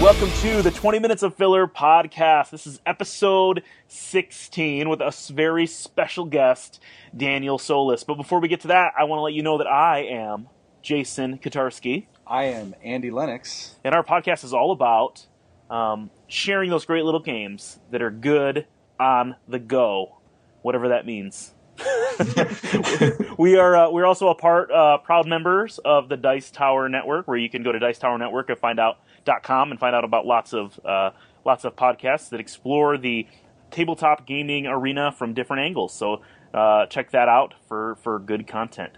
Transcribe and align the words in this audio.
Welcome 0.00 0.30
to 0.40 0.62
the 0.62 0.70
20 0.70 0.98
Minutes 0.98 1.22
of 1.22 1.34
Filler 1.34 1.66
podcast. 1.66 2.48
This 2.48 2.66
is 2.66 2.80
episode 2.86 3.62
16 3.88 4.88
with 4.88 5.02
a 5.02 5.12
very 5.30 5.66
special 5.66 6.24
guest, 6.24 6.80
Daniel 7.14 7.58
Solis. 7.58 8.02
But 8.02 8.14
before 8.14 8.40
we 8.40 8.48
get 8.48 8.62
to 8.62 8.68
that, 8.68 8.94
I 8.98 9.04
want 9.04 9.18
to 9.18 9.22
let 9.22 9.34
you 9.34 9.42
know 9.42 9.58
that 9.58 9.66
I 9.66 10.04
am 10.04 10.48
Jason 10.80 11.36
Kotarski. 11.36 12.06
I 12.26 12.44
am 12.44 12.74
Andy 12.82 13.10
Lennox. 13.10 13.76
And 13.84 13.94
our 13.94 14.02
podcast 14.02 14.42
is 14.42 14.54
all 14.54 14.72
about 14.72 15.26
um, 15.68 16.10
sharing 16.28 16.70
those 16.70 16.86
great 16.86 17.04
little 17.04 17.20
games 17.20 17.78
that 17.90 18.00
are 18.00 18.10
good 18.10 18.66
on 18.98 19.36
the 19.48 19.58
go, 19.58 20.16
whatever 20.62 20.88
that 20.88 21.04
means. 21.04 21.52
we 23.38 23.56
are 23.56 23.76
uh, 23.76 23.90
we're 23.90 24.06
also 24.06 24.28
a 24.28 24.34
part 24.34 24.70
uh, 24.70 24.98
proud 24.98 25.26
members 25.26 25.78
of 25.84 26.08
the 26.08 26.16
Dice 26.16 26.50
Tower 26.50 26.88
Network, 26.88 27.28
where 27.28 27.36
you 27.36 27.50
can 27.50 27.62
go 27.62 27.70
to 27.72 27.78
Dice 27.78 27.98
Tower 27.98 28.16
Network 28.18 28.48
and 28.48 28.58
find 28.58 28.80
out 28.80 28.98
and 29.26 29.78
find 29.78 29.94
out 29.94 30.04
about 30.04 30.26
lots 30.26 30.52
of 30.52 30.78
uh, 30.84 31.10
lots 31.44 31.64
of 31.64 31.76
podcasts 31.76 32.28
that 32.30 32.40
explore 32.40 32.98
the 32.98 33.26
tabletop 33.70 34.26
gaming 34.26 34.66
arena 34.66 35.12
from 35.12 35.34
different 35.34 35.62
angles. 35.62 35.94
So 35.94 36.22
uh, 36.52 36.86
check 36.86 37.10
that 37.12 37.28
out 37.28 37.54
for 37.68 37.96
for 38.02 38.18
good 38.18 38.46
content. 38.46 38.92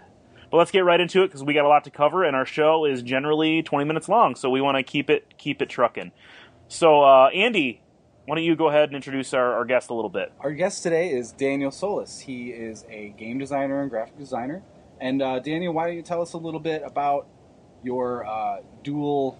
But 0.51 0.57
let's 0.57 0.71
get 0.71 0.81
right 0.81 0.99
into 0.99 1.23
it 1.23 1.27
because 1.27 1.43
we 1.43 1.53
got 1.53 1.65
a 1.65 1.67
lot 1.67 1.83
to 1.85 1.89
cover, 1.89 2.23
and 2.23 2.35
our 2.35 2.45
show 2.45 2.85
is 2.85 3.01
generally 3.01 3.63
20 3.63 3.85
minutes 3.85 4.07
long, 4.07 4.35
so 4.35 4.51
we 4.51 4.61
want 4.61 4.77
to 4.77 4.83
keep 4.83 5.09
it 5.09 5.33
keep 5.37 5.61
it 5.61 5.69
trucking. 5.69 6.11
So 6.67 7.01
uh, 7.01 7.29
Andy, 7.33 7.81
why 8.25 8.35
don't 8.35 8.43
you 8.43 8.55
go 8.55 8.69
ahead 8.69 8.89
and 8.89 8.95
introduce 8.95 9.33
our, 9.33 9.53
our 9.53 9.65
guest 9.65 9.89
a 9.89 9.93
little 9.93 10.09
bit? 10.09 10.31
Our 10.39 10.51
guest 10.51 10.83
today 10.83 11.11
is 11.11 11.31
Daniel 11.31 11.71
Solis. 11.71 12.19
He 12.19 12.49
is 12.49 12.85
a 12.89 13.09
game 13.17 13.37
designer 13.37 13.81
and 13.81 13.89
graphic 13.89 14.17
designer. 14.17 14.63
And 15.01 15.21
uh, 15.21 15.39
Daniel, 15.39 15.73
why 15.73 15.87
don't 15.87 15.95
you 15.95 16.01
tell 16.01 16.21
us 16.21 16.33
a 16.33 16.37
little 16.37 16.59
bit 16.59 16.83
about 16.85 17.27
your 17.83 18.25
uh, 18.25 18.57
dual 18.83 19.37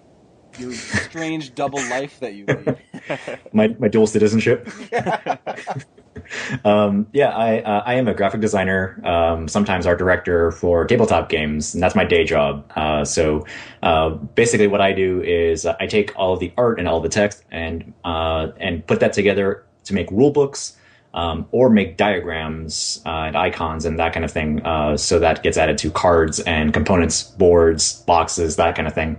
your 0.58 0.72
strange 0.72 1.54
double 1.54 1.80
life 1.88 2.20
that 2.20 2.34
you 2.34 2.46
lead. 2.46 2.78
my 3.52 3.68
my 3.78 3.88
dual 3.88 4.06
citizenship. 4.06 4.68
um, 6.64 7.06
yeah, 7.12 7.30
I 7.30 7.60
uh, 7.60 7.82
I 7.84 7.94
am 7.94 8.08
a 8.08 8.14
graphic 8.14 8.40
designer, 8.40 9.00
um, 9.04 9.48
sometimes 9.48 9.86
art 9.86 9.98
director 9.98 10.50
for 10.52 10.84
tabletop 10.86 11.28
games, 11.28 11.74
and 11.74 11.82
that's 11.82 11.94
my 11.94 12.04
day 12.04 12.24
job. 12.24 12.70
Uh, 12.76 13.04
so 13.04 13.46
uh, 13.82 14.10
basically, 14.10 14.66
what 14.66 14.80
I 14.80 14.92
do 14.92 15.22
is 15.22 15.66
uh, 15.66 15.76
I 15.80 15.86
take 15.86 16.12
all 16.16 16.32
of 16.32 16.40
the 16.40 16.52
art 16.56 16.78
and 16.78 16.88
all 16.88 17.00
the 17.00 17.08
text 17.08 17.44
and 17.50 17.92
uh, 18.04 18.48
and 18.58 18.86
put 18.86 19.00
that 19.00 19.12
together 19.12 19.64
to 19.84 19.94
make 19.94 20.10
rule 20.10 20.30
books 20.30 20.76
um, 21.14 21.46
or 21.52 21.70
make 21.70 21.96
diagrams 21.96 23.00
uh, 23.06 23.24
and 23.26 23.36
icons 23.36 23.84
and 23.84 23.98
that 23.98 24.12
kind 24.12 24.24
of 24.24 24.30
thing. 24.30 24.60
Uh, 24.66 24.96
so 24.96 25.18
that 25.20 25.42
gets 25.42 25.56
added 25.56 25.78
to 25.78 25.90
cards 25.90 26.40
and 26.40 26.74
components, 26.74 27.22
boards, 27.22 28.02
boxes, 28.02 28.56
that 28.56 28.74
kind 28.74 28.86
of 28.86 28.94
thing. 28.94 29.18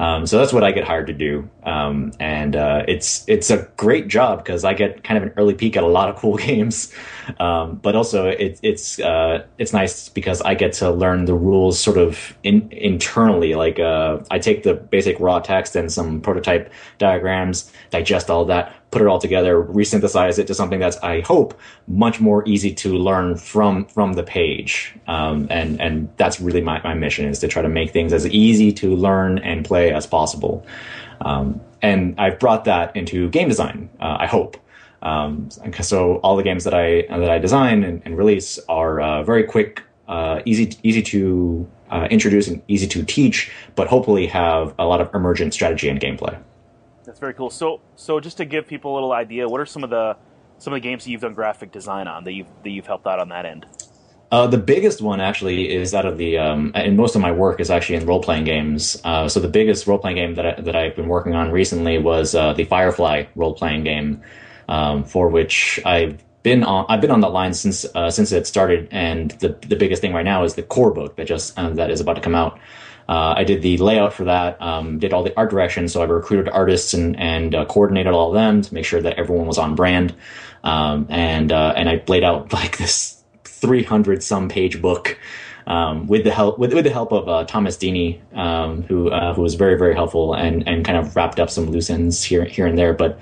Um, 0.00 0.26
so 0.26 0.38
that's 0.38 0.52
what 0.52 0.64
I 0.64 0.72
get 0.72 0.84
hired 0.84 1.06
to 1.06 1.12
do, 1.14 1.48
um, 1.62 2.12
and 2.20 2.54
uh, 2.54 2.82
it's 2.86 3.24
it's 3.28 3.48
a 3.50 3.68
great 3.76 4.08
job 4.08 4.44
because 4.44 4.64
I 4.64 4.74
get 4.74 5.04
kind 5.04 5.16
of 5.16 5.22
an 5.22 5.32
early 5.38 5.54
peek 5.54 5.76
at 5.76 5.84
a 5.84 5.88
lot 5.88 6.10
of 6.10 6.16
cool 6.16 6.36
games, 6.48 6.92
um, 7.40 7.76
but 7.76 7.96
also 7.96 8.28
it, 8.28 8.58
it's 8.62 8.98
uh, 9.00 9.44
it's 9.58 9.72
nice 9.72 10.08
because 10.08 10.40
I 10.42 10.54
get 10.54 10.72
to 10.74 10.90
learn 10.90 11.24
the 11.24 11.34
rules 11.34 11.78
sort 11.78 11.98
of 11.98 12.36
in, 12.42 12.68
internally. 12.72 13.54
Like 13.54 13.78
uh, 13.78 14.20
I 14.30 14.38
take 14.38 14.62
the 14.62 14.74
basic 14.74 15.18
raw 15.20 15.40
text 15.40 15.76
and 15.76 15.92
some 15.92 16.20
prototype 16.20 16.72
diagrams, 16.98 17.72
digest 17.90 18.30
all 18.30 18.44
that 18.46 18.74
put 18.96 19.02
it 19.02 19.08
all 19.08 19.18
together, 19.18 19.62
resynthesize 19.62 20.38
it 20.38 20.46
to 20.46 20.54
something 20.54 20.80
that's, 20.80 20.96
I 20.98 21.20
hope, 21.20 21.58
much 21.86 22.18
more 22.18 22.46
easy 22.48 22.72
to 22.74 22.96
learn 22.96 23.36
from 23.36 23.84
from 23.86 24.14
the 24.14 24.22
page. 24.22 24.94
Um, 25.06 25.48
and 25.50 25.80
and 25.80 26.08
that's 26.16 26.40
really 26.40 26.62
my, 26.62 26.80
my 26.82 26.94
mission 26.94 27.26
is 27.26 27.38
to 27.40 27.48
try 27.48 27.62
to 27.62 27.68
make 27.68 27.92
things 27.92 28.12
as 28.12 28.26
easy 28.28 28.72
to 28.74 28.94
learn 28.96 29.38
and 29.38 29.64
play 29.64 29.92
as 29.92 30.06
possible. 30.06 30.64
Um, 31.20 31.60
and 31.82 32.14
I've 32.18 32.38
brought 32.38 32.64
that 32.64 32.96
into 32.96 33.28
game 33.30 33.48
design. 33.48 33.90
Uh, 34.00 34.16
I 34.20 34.26
hope. 34.26 34.56
Um, 35.06 35.48
so 35.82 36.16
all 36.16 36.36
the 36.36 36.42
games 36.42 36.64
that 36.64 36.74
I 36.74 37.02
that 37.08 37.30
I 37.30 37.38
design 37.38 37.84
and, 37.84 38.02
and 38.04 38.18
release 38.18 38.58
are 38.68 39.00
uh, 39.00 39.22
very 39.22 39.44
quick, 39.44 39.82
uh, 40.08 40.40
easy 40.44 40.76
easy 40.82 41.02
to 41.02 41.68
uh, 41.90 42.08
introduce 42.10 42.48
and 42.48 42.60
easy 42.66 42.88
to 42.88 43.04
teach, 43.04 43.52
but 43.76 43.86
hopefully 43.86 44.26
have 44.26 44.74
a 44.80 44.84
lot 44.84 45.00
of 45.00 45.14
emergent 45.14 45.54
strategy 45.54 45.88
and 45.88 46.00
gameplay. 46.00 46.36
That's 47.04 47.20
very 47.20 47.34
cool. 47.34 47.50
So, 47.50 47.80
so 47.94 48.18
just 48.18 48.36
to 48.38 48.44
give 48.44 48.66
people 48.66 48.92
a 48.92 48.94
little 48.94 49.12
idea, 49.12 49.48
what 49.48 49.60
are 49.60 49.66
some 49.66 49.84
of 49.84 49.90
the 49.90 50.16
some 50.58 50.72
of 50.72 50.78
the 50.78 50.88
games 50.88 51.04
that 51.04 51.10
you've 51.10 51.20
done 51.20 51.34
graphic 51.34 51.70
design 51.70 52.08
on 52.08 52.24
that 52.24 52.32
you've 52.32 52.48
that 52.64 52.70
you've 52.70 52.86
helped 52.86 53.06
out 53.06 53.20
on 53.20 53.28
that 53.28 53.46
end? 53.46 53.64
Uh, 54.32 54.48
the 54.48 54.58
biggest 54.58 55.00
one 55.00 55.20
actually 55.20 55.72
is 55.72 55.94
out 55.94 56.04
of 56.04 56.18
the, 56.18 56.36
um, 56.36 56.72
and 56.74 56.96
most 56.96 57.14
of 57.14 57.20
my 57.20 57.30
work 57.30 57.60
is 57.60 57.70
actually 57.70 57.94
in 57.94 58.04
role 58.06 58.20
playing 58.20 58.42
games. 58.42 59.00
Uh, 59.04 59.28
so 59.28 59.38
the 59.38 59.48
biggest 59.48 59.86
role 59.86 59.98
playing 59.98 60.16
game 60.16 60.34
that 60.34 60.58
I, 60.58 60.60
that 60.60 60.74
I've 60.74 60.96
been 60.96 61.06
working 61.06 61.34
on 61.34 61.52
recently 61.52 61.98
was 61.98 62.34
uh, 62.34 62.52
the 62.52 62.64
Firefly 62.64 63.26
role 63.36 63.54
playing 63.54 63.84
game, 63.84 64.20
um, 64.68 65.04
for 65.04 65.28
which 65.28 65.80
I've 65.84 66.22
been 66.42 66.62
on. 66.62 66.86
I've 66.88 67.00
been 67.00 67.10
on 67.10 67.20
that 67.20 67.30
line 67.30 67.54
since 67.54 67.84
uh, 67.94 68.10
since 68.10 68.32
it 68.32 68.46
started, 68.46 68.88
and 68.90 69.32
the 69.32 69.56
the 69.66 69.76
biggest 69.76 70.00
thing 70.02 70.12
right 70.12 70.24
now 70.24 70.44
is 70.44 70.54
the 70.54 70.62
core 70.62 70.92
book 70.92 71.16
that 71.16 71.26
just 71.26 71.58
uh, 71.58 71.70
that 71.70 71.90
is 71.90 72.00
about 72.00 72.14
to 72.14 72.22
come 72.22 72.34
out. 72.34 72.58
Uh, 73.08 73.34
I 73.36 73.44
did 73.44 73.62
the 73.62 73.78
layout 73.78 74.12
for 74.12 74.24
that, 74.24 74.60
um, 74.60 74.98
did 74.98 75.12
all 75.12 75.22
the 75.22 75.36
art 75.36 75.50
direction. 75.50 75.88
So 75.88 76.02
I 76.02 76.06
recruited 76.06 76.48
artists 76.48 76.92
and, 76.92 77.18
and 77.20 77.54
uh, 77.54 77.64
coordinated 77.66 78.12
all 78.12 78.28
of 78.28 78.34
them 78.34 78.62
to 78.62 78.74
make 78.74 78.84
sure 78.84 79.00
that 79.00 79.18
everyone 79.18 79.46
was 79.46 79.58
on 79.58 79.76
brand. 79.76 80.14
Um, 80.64 81.06
and, 81.08 81.52
uh, 81.52 81.74
and 81.76 81.88
I 81.88 82.02
laid 82.08 82.24
out 82.24 82.52
like 82.52 82.78
this 82.78 83.22
300 83.44 84.22
some 84.22 84.48
page 84.48 84.82
book. 84.82 85.18
Um, 85.68 86.06
with 86.06 86.22
the 86.22 86.30
help 86.30 86.60
with, 86.60 86.72
with 86.72 86.84
the 86.84 86.92
help 86.92 87.10
of 87.10 87.28
uh, 87.28 87.44
Thomas 87.44 87.76
Deeney, 87.76 88.20
um, 88.36 88.82
who 88.82 89.10
uh, 89.10 89.34
who 89.34 89.42
was 89.42 89.56
very 89.56 89.76
very 89.76 89.94
helpful 89.94 90.32
and 90.32 90.66
and 90.68 90.84
kind 90.84 90.96
of 90.96 91.16
wrapped 91.16 91.40
up 91.40 91.50
some 91.50 91.70
loose 91.70 91.90
ends 91.90 92.22
here 92.22 92.44
here 92.44 92.66
and 92.66 92.78
there. 92.78 92.92
But 92.92 93.18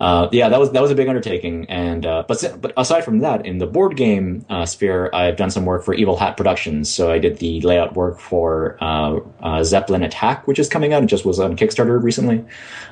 uh, 0.00 0.28
yeah, 0.32 0.48
that 0.48 0.58
was 0.58 0.72
that 0.72 0.80
was 0.80 0.90
a 0.90 0.94
big 0.94 1.06
undertaking. 1.06 1.66
And 1.68 2.06
uh, 2.06 2.24
but 2.26 2.42
but 2.62 2.72
aside 2.78 3.04
from 3.04 3.18
that, 3.18 3.44
in 3.44 3.58
the 3.58 3.66
board 3.66 3.96
game 3.96 4.44
uh, 4.48 4.64
sphere, 4.64 5.10
I've 5.12 5.36
done 5.36 5.50
some 5.50 5.66
work 5.66 5.84
for 5.84 5.92
Evil 5.92 6.16
Hat 6.16 6.36
Productions. 6.36 6.92
So 6.92 7.12
I 7.12 7.18
did 7.18 7.38
the 7.38 7.60
layout 7.60 7.94
work 7.94 8.18
for 8.18 8.78
uh, 8.80 9.62
Zeppelin 9.62 10.02
Attack, 10.02 10.48
which 10.48 10.58
is 10.58 10.68
coming 10.68 10.94
out. 10.94 11.02
It 11.02 11.06
just 11.06 11.26
was 11.26 11.38
on 11.38 11.56
Kickstarter 11.56 12.02
recently, 12.02 12.44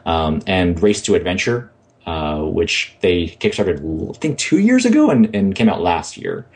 um, 0.07 0.41
and 0.47 0.81
Race 0.83 1.01
to 1.03 1.15
Adventure, 1.15 1.73
which 2.07 2.95
they 3.01 3.29
kickstarted 3.41 4.11
I 4.11 4.19
think 4.19 4.39
two 4.39 4.59
years 4.59 4.85
ago 4.85 5.11
and, 5.11 5.35
and 5.35 5.55
came 5.55 5.69
out 5.69 5.81
last 5.81 6.17
year. 6.17 6.47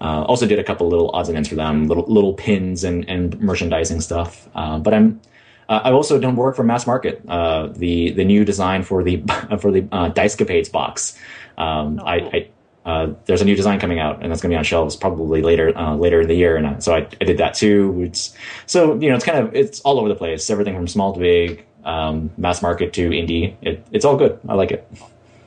Also 0.00 0.46
did 0.46 0.58
a 0.58 0.64
couple 0.64 0.88
little 0.88 1.10
odds 1.10 1.28
and 1.28 1.36
ends 1.36 1.48
for 1.48 1.54
them, 1.54 1.86
little 1.86 2.04
little 2.04 2.34
pins 2.34 2.84
and, 2.84 3.08
and 3.08 3.40
merchandising 3.40 4.00
stuff. 4.00 4.48
but 4.54 4.94
I'm 4.94 5.20
uh, 5.68 5.82
I've 5.84 5.94
also 5.94 6.18
done 6.18 6.34
work 6.34 6.56
for 6.56 6.64
Mass 6.64 6.86
Market, 6.86 7.22
uh, 7.28 7.66
the 7.68 8.10
the 8.12 8.24
new 8.24 8.44
design 8.44 8.82
for 8.82 9.02
the 9.02 9.22
for 9.60 9.70
the 9.70 9.86
uh, 9.92 10.10
Dicecapades 10.10 10.70
box. 10.72 11.18
Um, 11.58 12.00
oh, 12.00 12.06
I, 12.06 12.14
I 12.16 12.48
uh, 12.86 13.14
there's 13.26 13.42
a 13.42 13.44
new 13.44 13.54
design 13.54 13.78
coming 13.78 13.98
out, 13.98 14.22
and 14.22 14.30
that's 14.30 14.40
going 14.40 14.50
to 14.50 14.54
be 14.54 14.58
on 14.58 14.64
shelves 14.64 14.96
probably 14.96 15.42
later 15.42 15.76
uh, 15.76 15.94
later 15.94 16.22
in 16.22 16.28
the 16.28 16.34
year. 16.34 16.56
And 16.56 16.66
uh, 16.66 16.80
so 16.80 16.94
I, 16.94 17.06
I 17.20 17.24
did 17.24 17.36
that 17.38 17.52
too. 17.52 18.02
It's, 18.02 18.34
so 18.66 18.94
you 18.98 19.10
know, 19.10 19.16
it's 19.16 19.24
kind 19.24 19.38
of 19.38 19.54
it's 19.54 19.80
all 19.80 19.98
over 19.98 20.08
the 20.08 20.14
place. 20.14 20.48
Everything 20.48 20.74
from 20.74 20.88
small 20.88 21.12
to 21.12 21.20
big, 21.20 21.66
um, 21.84 22.30
mass 22.38 22.62
market 22.62 22.94
to 22.94 23.10
indie. 23.10 23.54
It, 23.60 23.86
it's 23.92 24.06
all 24.06 24.16
good. 24.16 24.40
I 24.48 24.54
like 24.54 24.70
it. 24.70 24.90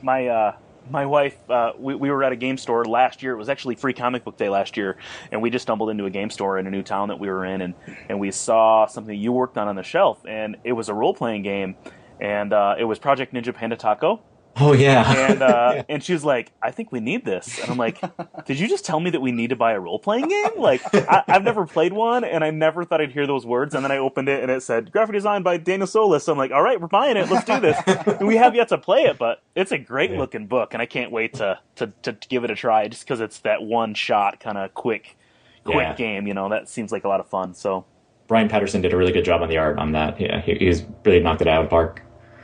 My 0.02 0.28
uh, 0.28 0.54
my 0.90 1.06
wife, 1.06 1.36
uh, 1.50 1.72
we, 1.78 1.94
we 1.94 2.10
were 2.10 2.22
at 2.24 2.32
a 2.32 2.36
game 2.36 2.56
store 2.56 2.84
last 2.84 3.22
year. 3.22 3.32
It 3.32 3.38
was 3.38 3.48
actually 3.48 3.74
free 3.76 3.92
comic 3.92 4.24
book 4.24 4.36
day 4.36 4.48
last 4.48 4.76
year, 4.76 4.96
and 5.30 5.40
we 5.42 5.50
just 5.50 5.62
stumbled 5.62 5.90
into 5.90 6.04
a 6.06 6.10
game 6.10 6.30
store 6.30 6.58
in 6.58 6.66
a 6.66 6.70
new 6.70 6.82
town 6.82 7.08
that 7.08 7.18
we 7.18 7.28
were 7.28 7.44
in, 7.44 7.60
and, 7.62 7.74
and 8.08 8.18
we 8.18 8.30
saw 8.30 8.86
something 8.86 9.18
you 9.18 9.32
worked 9.32 9.58
on 9.58 9.68
on 9.68 9.76
the 9.76 9.82
shelf, 9.82 10.24
and 10.26 10.56
it 10.64 10.72
was 10.72 10.88
a 10.88 10.94
role 10.94 11.14
playing 11.14 11.42
game, 11.42 11.76
and 12.20 12.52
uh, 12.52 12.74
it 12.78 12.84
was 12.84 12.98
Project 12.98 13.32
Ninja 13.32 13.54
Panda 13.54 13.76
Taco, 13.76 14.20
Oh 14.56 14.72
yeah. 14.72 15.30
And 15.30 15.42
uh, 15.42 15.72
yeah. 15.76 15.82
and 15.88 16.04
she 16.04 16.12
was 16.12 16.24
like, 16.24 16.52
I 16.62 16.70
think 16.70 16.92
we 16.92 17.00
need 17.00 17.24
this. 17.24 17.58
And 17.58 17.70
I'm 17.70 17.78
like, 17.78 18.00
Did 18.44 18.60
you 18.60 18.68
just 18.68 18.84
tell 18.84 19.00
me 19.00 19.10
that 19.10 19.20
we 19.20 19.32
need 19.32 19.50
to 19.50 19.56
buy 19.56 19.72
a 19.72 19.80
role 19.80 19.98
playing 19.98 20.28
game? 20.28 20.50
Like 20.58 20.82
I, 20.94 21.24
have 21.26 21.42
never 21.42 21.66
played 21.66 21.92
one, 21.92 22.24
and 22.24 22.44
I 22.44 22.50
never 22.50 22.84
thought 22.84 23.00
I'd 23.00 23.12
hear 23.12 23.26
those 23.26 23.46
words. 23.46 23.74
And 23.74 23.84
then 23.84 23.90
I 23.90 23.98
opened 23.98 24.28
it, 24.28 24.42
and 24.42 24.50
it 24.50 24.62
said 24.62 24.92
graphic 24.92 25.14
design 25.14 25.42
by 25.42 25.56
Daniel 25.56 25.86
Solis. 25.86 26.24
So 26.24 26.32
I'm 26.32 26.38
like, 26.38 26.52
All 26.52 26.62
right, 26.62 26.80
we're 26.80 26.86
buying 26.86 27.16
it. 27.16 27.30
Let's 27.30 27.46
do 27.46 27.60
this. 27.60 27.78
and 27.86 28.26
we 28.26 28.36
have 28.36 28.54
yet 28.54 28.68
to 28.68 28.78
play 28.78 29.02
it, 29.04 29.18
but 29.18 29.42
it's 29.54 29.72
a 29.72 29.78
great 29.78 30.10
yeah. 30.10 30.18
looking 30.18 30.46
book, 30.46 30.74
and 30.74 30.82
I 30.82 30.86
can't 30.86 31.10
wait 31.10 31.34
to 31.34 31.58
to, 31.76 31.86
to 32.02 32.16
give 32.28 32.44
it 32.44 32.50
a 32.50 32.54
try. 32.54 32.88
Just 32.88 33.04
because 33.04 33.20
it's 33.20 33.38
that 33.40 33.62
one 33.62 33.94
shot 33.94 34.40
kind 34.40 34.58
of 34.58 34.74
quick, 34.74 35.16
quick 35.64 35.76
yeah. 35.76 35.94
game. 35.94 36.26
You 36.26 36.34
know, 36.34 36.50
that 36.50 36.68
seems 36.68 36.92
like 36.92 37.04
a 37.04 37.08
lot 37.08 37.20
of 37.20 37.28
fun. 37.28 37.54
So. 37.54 37.86
Brian 38.28 38.48
Patterson 38.48 38.80
did 38.80 38.94
a 38.94 38.96
really 38.96 39.12
good 39.12 39.26
job 39.26 39.42
on 39.42 39.48
the 39.48 39.58
art 39.58 39.78
on 39.78 39.92
that. 39.92 40.18
Yeah, 40.18 40.40
he, 40.40 40.54
he's 40.54 40.84
really 41.04 41.20
knocked 41.20 41.42
it 41.42 41.48
out 41.48 41.60
of 41.60 41.66
the 41.66 41.70
park. 41.70 42.02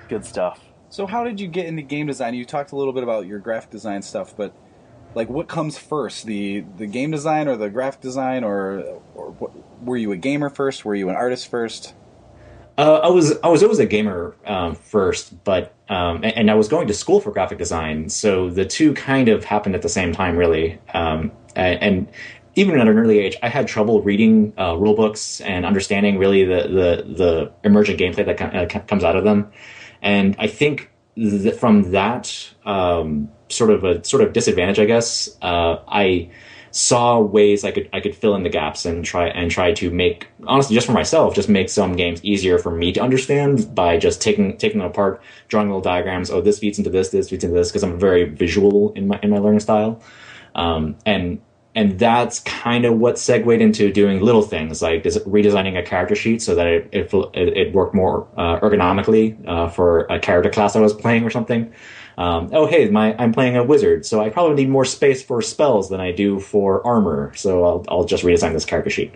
Good 0.09 0.25
stuff. 0.25 0.61
So 0.91 1.07
how 1.07 1.25
did 1.25 1.39
you 1.41 1.49
get 1.49 1.67
into 1.67 1.83
game 1.83 2.07
design? 2.07 2.35
You 2.35 2.45
talked 2.45 2.73
a 2.73 2.77
little 2.77 2.93
bit 2.93 3.03
about 3.03 3.27
your 3.27 3.39
graphic 3.39 3.71
design 3.71 4.03
stuff, 4.03 4.35
but 4.37 4.55
like 5.15 5.29
what 5.29 5.49
comes 5.49 5.77
first, 5.77 6.27
the 6.27 6.65
the 6.77 6.87
game 6.87 7.11
design 7.11 7.49
or 7.49 7.57
the 7.57 7.69
graphic 7.69 8.01
design, 8.01 8.45
or 8.45 9.01
or 9.15 9.31
what, 9.33 9.53
were 9.85 9.97
you 9.97 10.13
a 10.13 10.17
gamer 10.17 10.49
first? 10.49 10.85
Were 10.85 10.95
you 10.95 11.09
an 11.09 11.17
artist 11.17 11.49
first? 11.49 11.95
Uh, 12.79 13.01
I 13.03 13.09
was 13.09 13.37
I 13.43 13.49
was 13.49 13.63
always 13.63 13.81
a 13.81 13.87
gamer 13.87 14.35
um, 14.47 14.75
first, 14.75 15.43
but 15.45 15.75
um, 15.89 16.21
and, 16.23 16.51
I 16.51 16.55
was 16.55 16.69
going 16.69 16.87
to 16.87 16.95
school 16.95 17.21
for 17.21 17.33
graphic 17.33 17.59
design, 17.59 18.09
so 18.09 18.51
the 18.51 18.65
two 18.65 18.95
kind 18.95 19.29
of 19.29 19.45
happened 19.45 19.75
at 19.75 19.83
the 19.83 19.89
same 19.89 20.13
time, 20.13 20.37
really. 20.37 20.79
Um, 20.95 21.33
and, 21.57 21.83
and, 21.83 22.09
even 22.55 22.81
at 22.81 22.89
an 22.89 22.99
early 22.99 23.21
age, 23.21 23.37
I 23.41 23.49
had 23.49 23.69
trouble 23.69 24.03
reading 24.03 24.53
uh, 24.59 24.77
rule 24.77 24.95
books 24.95 25.41
and 25.43 25.65
understanding 25.65 26.19
really 26.19 26.45
the 26.45 26.63
the, 26.63 27.15
the 27.15 27.53
emergent 27.63 28.01
gameplay 28.01 28.27
that 28.27 28.41
uh, 28.41 28.81
comes 28.87 29.05
out 29.05 29.17
of 29.17 29.25
them 29.25 29.53
and 30.03 30.37
I 30.39 30.47
think 30.47 30.91
that 31.17 31.59
from 31.59 31.91
that 31.93 32.51
um, 32.65 33.29
sort 33.49 33.71
of 33.71 33.85
a 33.85 34.05
sort 34.05 34.23
of 34.23 34.33
disadvantage, 34.33 34.79
I 34.79 34.85
guess, 34.85 35.37
uh, 35.43 35.79
I 35.89 36.31
saw 36.71 37.19
ways 37.19 37.65
I 37.65 37.71
could 37.71 37.89
I 37.93 38.01
could 38.01 38.15
fill 38.15 38.35
in 38.35 38.43
the 38.43 38.49
gaps 38.51 38.85
and 38.85 39.05
try 39.05 39.29
and 39.29 39.51
try 39.51 39.73
to 39.73 39.91
make 39.91 40.29
honestly 40.47 40.75
just 40.75 40.87
for 40.87 40.93
myself 40.93 41.35
just 41.35 41.49
make 41.49 41.71
some 41.71 41.97
games 41.97 42.23
easier 42.23 42.59
for 42.59 42.71
me 42.71 42.93
to 42.93 43.01
understand 43.01 43.75
by 43.75 43.97
just 43.97 44.21
taking 44.21 44.57
taking 44.59 44.79
them 44.79 44.89
apart, 44.89 45.23
drawing 45.49 45.69
little 45.69 45.81
diagrams. 45.81 46.31
Oh, 46.31 46.41
this 46.41 46.59
feeds 46.59 46.79
into 46.79 46.91
this, 46.91 47.09
this 47.09 47.31
feeds 47.31 47.45
into 47.45 47.57
this 47.57 47.71
because 47.71 47.83
I'm 47.83 47.99
very 47.99 48.25
visual 48.25 48.93
in 48.93 49.09
my 49.09 49.19
in 49.23 49.31
my 49.31 49.39
learning 49.39 49.61
style, 49.61 50.03
um, 50.55 50.97
and 51.07 51.41
and 51.79 51.99
that's 51.99 52.41
kind 52.41 52.85
of 52.85 52.99
what 52.99 53.19
segued 53.19 53.63
into 53.63 53.93
doing 53.93 54.21
little 54.21 54.43
things 54.43 54.83
like 54.83 55.05
redesigning 55.05 55.79
a 55.79 55.83
character 55.83 56.17
sheet 56.17 56.43
so 56.43 56.55
that 56.55 56.67
it 56.67 56.89
it, 56.93 57.13
it 57.35 57.73
worked 57.73 57.95
more 57.95 58.27
uh, 58.37 58.59
ergonomically 58.61 59.27
uh, 59.47 59.69
for 59.69 60.01
a 60.11 60.19
character 60.19 60.51
class 60.51 60.75
I 60.75 60.81
was 60.81 60.93
playing 60.93 61.25
or 61.25 61.31
something 61.31 61.73
um, 62.19 62.51
oh 62.53 62.67
hey, 62.67 62.91
my 62.91 63.15
I'm 63.17 63.33
playing 63.33 63.57
a 63.57 63.63
wizard, 63.63 64.05
so 64.05 64.21
I 64.21 64.29
probably 64.29 64.57
need 64.57 64.71
more 64.71 64.85
space 64.85 65.23
for 65.23 65.41
spells 65.41 65.89
than 65.89 66.01
I 66.01 66.11
do 66.11 66.41
for 66.41 66.85
armor. 66.85 67.33
So 67.37 67.65
I'll, 67.65 67.85
I'll 67.89 68.05
just 68.05 68.25
redesign 68.25 68.55
this 68.55 68.65
character 68.65 68.91
sheet, 68.91 69.15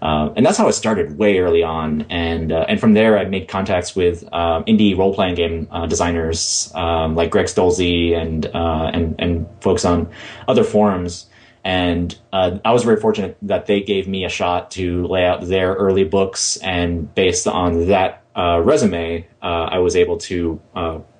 um, 0.00 0.32
and 0.36 0.46
that's 0.46 0.56
how 0.56 0.68
it 0.68 0.74
started 0.74 1.18
way 1.18 1.40
early 1.40 1.64
on. 1.64 2.06
And 2.08 2.52
uh, 2.52 2.64
and 2.68 2.78
from 2.78 2.94
there, 2.94 3.18
I 3.18 3.24
made 3.24 3.48
contacts 3.48 3.96
with 3.96 4.22
um, 4.32 4.64
indie 4.66 4.96
role 4.96 5.12
playing 5.12 5.34
game 5.34 5.66
uh, 5.72 5.86
designers 5.86 6.70
um, 6.76 7.16
like 7.16 7.32
Greg 7.32 7.46
Stolze 7.46 8.16
and 8.16 8.46
uh, 8.46 8.90
and 8.94 9.16
and 9.18 9.48
folks 9.60 9.84
on 9.84 10.08
other 10.46 10.62
forums. 10.62 11.26
And 11.66 12.16
uh, 12.32 12.58
I 12.64 12.72
was 12.72 12.84
very 12.84 13.00
fortunate 13.00 13.36
that 13.42 13.66
they 13.66 13.80
gave 13.80 14.06
me 14.06 14.24
a 14.24 14.28
shot 14.28 14.70
to 14.72 15.04
lay 15.08 15.24
out 15.24 15.48
their 15.48 15.74
early 15.74 16.04
books, 16.04 16.56
and 16.58 17.12
based 17.16 17.48
on 17.48 17.88
that 17.88 18.22
uh, 18.36 18.60
resume, 18.62 19.26
uh, 19.42 19.46
I 19.46 19.78
was 19.78 19.96
able 19.96 20.18
to 20.18 20.60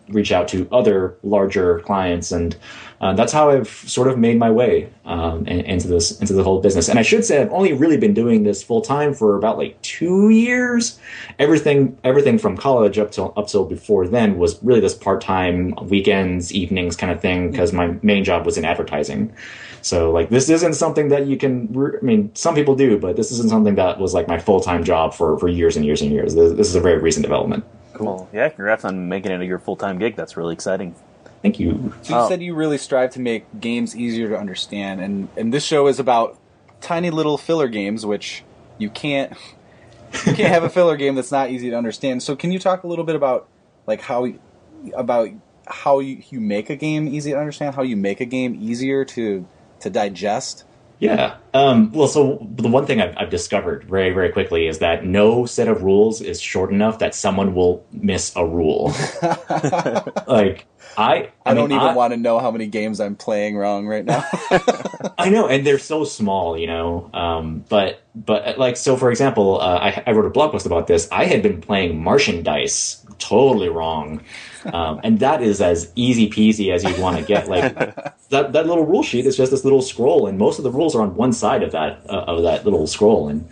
reach 0.09 0.33
out 0.33 0.49
to 0.49 0.69
other 0.71 1.17
larger 1.23 1.81
clients, 1.81 2.31
and 2.33 2.57
uh, 3.01 3.13
that's 3.15 3.33
how 3.33 3.51
I've 3.51 3.69
sort 3.69 4.09
of 4.09 4.19
made 4.19 4.39
my 4.39 4.51
way 4.51 4.91
um, 5.05 5.47
into 5.47 5.89
this 5.89 6.19
into 6.21 6.33
the 6.33 6.43
whole 6.43 6.61
business. 6.61 6.89
And 6.89 6.99
I 6.99 7.03
should 7.03 7.25
say 7.25 7.41
I've 7.41 7.53
only 7.53 7.73
really 7.73 7.97
been 7.97 8.15
doing 8.15 8.45
this 8.45 8.63
full 8.63 8.81
time 8.81 9.15
for 9.15 9.37
about 9.37 9.59
like 9.59 9.81
two 9.83 10.31
years. 10.31 10.99
Everything 11.39 11.99
everything 12.05 12.39
from 12.39 12.57
college 12.57 12.99
up 12.99 13.11
till 13.11 13.33
up 13.37 13.49
till 13.49 13.65
before 13.65 14.07
then 14.07 14.39
was 14.39 14.63
really 14.63 14.81
this 14.81 14.95
part 14.95 15.21
time 15.21 15.75
weekends, 15.83 16.53
evenings 16.53 16.97
kind 16.97 17.13
of 17.13 17.21
thing 17.21 17.51
because 17.51 17.73
my 17.73 17.99
main 18.03 18.25
job 18.25 18.47
was 18.47 18.57
in 18.57 18.65
advertising. 18.65 19.33
So 19.87 20.11
like 20.11 20.31
this 20.31 20.49
isn't 20.49 20.75
something 20.75 21.11
that 21.11 21.29
you 21.29 21.37
can. 21.37 21.73
I 22.03 22.05
mean, 22.05 22.35
some 22.35 22.57
people 22.57 22.75
do, 22.75 22.99
but 22.99 23.15
this 23.15 23.31
isn't 23.31 23.51
something 23.51 23.77
that 23.77 24.01
was 24.01 24.15
like 24.15 24.27
my 24.27 24.37
full 24.37 24.59
time 24.59 24.83
job 24.83 25.15
for 25.15 25.39
for 25.39 25.47
years 25.47 25.77
and 25.77 25.87
years 25.87 26.03
and 26.03 26.11
years. 26.11 26.35
This, 26.35 26.55
this 26.55 26.69
is 26.69 26.75
a 26.75 26.81
very 26.81 26.99
recent 26.99 27.23
development. 27.23 27.65
Cool. 27.95 28.29
Yeah, 28.33 28.49
congrats 28.49 28.85
on 28.85 29.09
making 29.09 29.31
it 29.31 29.45
your 29.45 29.61
full 29.61 29.77
time 29.77 30.01
gig. 30.01 30.17
That's 30.17 30.37
really 30.37 30.55
exciting. 30.55 30.97
Thank 31.41 31.61
you. 31.61 31.95
So 32.03 32.15
you 32.15 32.21
oh. 32.21 32.29
said 32.29 32.43
you 32.43 32.57
really 32.57 32.79
strive 32.79 33.13
to 33.13 33.21
make 33.21 33.45
games 33.61 33.95
easier 33.95 34.29
to 34.31 34.37
understand, 34.37 35.01
and 35.01 35.29
and 35.37 35.55
this 35.55 35.65
show 35.65 35.87
is 35.87 36.01
about 36.01 36.37
tiny 36.81 37.11
little 37.11 37.39
filler 37.39 37.69
games, 37.69 38.05
which 38.05 38.43
you 38.79 38.91
can't 38.91 39.35
you 40.27 40.35
can't 40.35 40.53
have 40.53 40.65
a 40.65 40.69
filler 40.69 40.97
game 40.97 41.15
that's 41.15 41.31
not 41.31 41.51
easy 41.51 41.71
to 41.71 41.77
understand. 41.77 42.25
So 42.25 42.35
can 42.35 42.51
you 42.51 42.59
talk 42.59 42.83
a 42.83 42.89
little 42.89 43.05
bit 43.05 43.15
about 43.15 43.47
like 43.87 44.01
how 44.01 44.27
about 44.97 45.29
how 45.69 46.01
you, 46.01 46.25
you 46.29 46.41
make 46.41 46.71
a 46.71 46.77
game 46.77 47.07
easy 47.07 47.31
to 47.31 47.39
understand, 47.39 47.77
how 47.77 47.83
you 47.83 47.97
make 47.97 48.21
a 48.21 48.25
game 48.25 48.59
easier 48.61 49.05
to 49.05 49.47
to 49.87 49.91
digest? 49.91 50.65
Yeah. 50.99 51.37
Um, 51.53 51.93
well, 51.93 52.09
so 52.09 52.47
the 52.57 52.69
one 52.69 52.87
thing 52.87 53.01
I've, 53.01 53.15
I've, 53.19 53.31
discovered 53.31 53.85
very, 53.85 54.11
very 54.11 54.31
quickly 54.31 54.67
is 54.67 54.79
that 54.79 55.05
no 55.05 55.45
set 55.45 55.69
of 55.69 55.83
rules 55.83 56.23
is 56.23 56.41
short 56.41 56.71
enough 56.71 57.01
that 57.01 57.15
someone 57.15 57.55
will 57.55 57.85
miss 57.93 58.35
a 58.35 58.47
rule. 58.47 58.95
like 60.27 60.67
I, 60.97 61.13
I, 61.15 61.33
I 61.45 61.55
don't 61.55 61.71
even 61.71 61.87
I, 61.87 61.95
want 61.95 62.13
to 62.13 62.17
know 62.17 62.39
how 62.39 62.51
many 62.51 62.67
games 62.67 63.01
I'm 63.01 63.17
playing 63.17 63.57
wrong 63.57 63.87
right 63.87 64.05
now. 64.05 64.25
I 65.19 65.29
know, 65.29 65.49
and 65.49 65.67
they're 65.67 65.79
so 65.79 66.05
small, 66.05 66.57
you 66.57 66.67
know. 66.67 67.11
Um, 67.13 67.65
but 67.69 68.03
but 68.15 68.59
like 68.59 68.77
so, 68.77 68.97
for 68.97 69.11
example, 69.11 69.61
uh, 69.61 69.79
I, 69.79 70.03
I 70.07 70.13
wrote 70.13 70.27
a 70.27 70.31
blog 70.31 70.53
post 70.53 70.65
about 70.65 70.87
this. 70.87 71.09
I 71.13 71.27
had 71.27 71.43
been 71.43 71.61
playing 71.61 72.03
Martian 72.03 72.43
dice 72.43 73.06
totally 73.19 73.69
wrong, 73.69 74.21
um, 74.73 75.01
and 75.05 75.19
that 75.21 75.43
is 75.43 75.61
as 75.61 75.93
easy 75.95 76.29
peasy 76.29 76.73
as 76.73 76.85
you'd 76.85 76.99
want 76.99 77.19
to 77.19 77.25
get. 77.25 77.49
Like 77.49 77.75
that 78.31 78.53
that 78.53 78.67
little 78.67 78.87
rule 78.87 79.03
sheet 79.03 79.27
is 79.27 79.37
just 79.37 79.51
this 79.51 79.65
little 79.65 79.83
scroll, 79.83 80.27
and 80.27 80.39
most 80.39 80.59
of 80.59 80.65
the 80.65 80.71
rules 80.71 80.95
are 80.95 81.03
on 81.03 81.15
one 81.17 81.33
side 81.33 81.63
of 81.63 81.73
that 81.73 82.01
uh, 82.09 82.25
of 82.27 82.43
that 82.43 82.65
little 82.65 82.87
scroll. 82.87 83.29
And 83.29 83.49